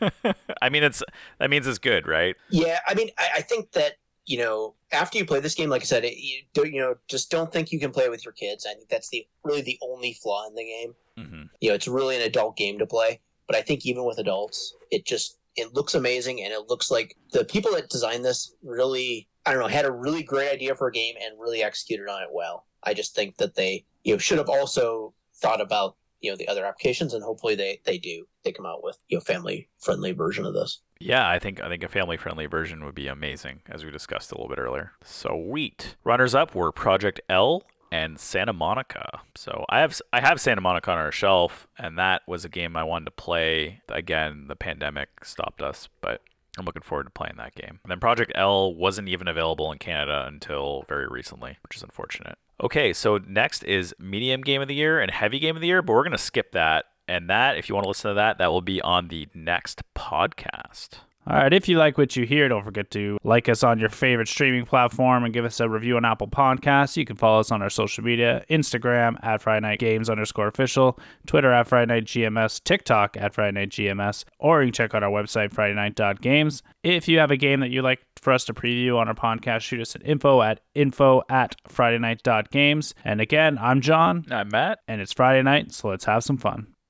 [0.62, 1.02] I mean, it's
[1.38, 2.36] that means it's good, right?
[2.50, 3.94] Yeah, I mean, I, I think that
[4.24, 6.94] you know after you play this game, like I said, it, you don't you know
[7.08, 8.66] just don't think you can play it with your kids.
[8.68, 10.94] I think that's the really the only flaw in the game.
[11.16, 14.18] hmm You know, it's really an adult game to play, but I think even with
[14.18, 18.54] adults, it just it looks amazing and it looks like the people that designed this
[18.62, 22.08] really I don't know had a really great idea for a game and really executed
[22.08, 22.66] on it well.
[22.82, 26.48] I just think that they you know should have also thought about you know the
[26.48, 28.26] other applications and hopefully they they do.
[28.46, 30.80] They come out with you know family friendly version of this.
[30.98, 34.32] Yeah, I think I think a family friendly version would be amazing, as we discussed
[34.32, 34.92] a little bit earlier.
[35.04, 35.96] Sweet.
[36.04, 39.20] Runners up were Project L and Santa Monica.
[39.34, 42.76] So I have I have Santa Monica on our shelf, and that was a game
[42.76, 43.82] I wanted to play.
[43.88, 46.22] Again, the pandemic stopped us, but
[46.58, 47.80] I'm looking forward to playing that game.
[47.82, 52.38] And then Project L wasn't even available in Canada until very recently, which is unfortunate.
[52.62, 55.82] Okay, so next is medium game of the year and heavy game of the year,
[55.82, 56.86] but we're gonna skip that.
[57.08, 59.82] And that, if you want to listen to that, that will be on the next
[59.94, 61.00] podcast.
[61.28, 63.88] All right, if you like what you hear, don't forget to like us on your
[63.88, 66.96] favorite streaming platform and give us a review on Apple Podcasts.
[66.96, 71.00] You can follow us on our social media Instagram at Friday Night Games underscore official,
[71.26, 75.02] Twitter at Friday Night GMS, TikTok at Friday Night GMS, or you can check out
[75.02, 76.62] our website, FridayNight.games.
[76.84, 79.62] If you have a game that you'd like for us to preview on our podcast,
[79.62, 82.94] shoot us at info at info at FridayNight.games.
[83.04, 84.78] And again, I'm John, I'm Matt.
[84.86, 86.68] and it's Friday night, so let's have some fun.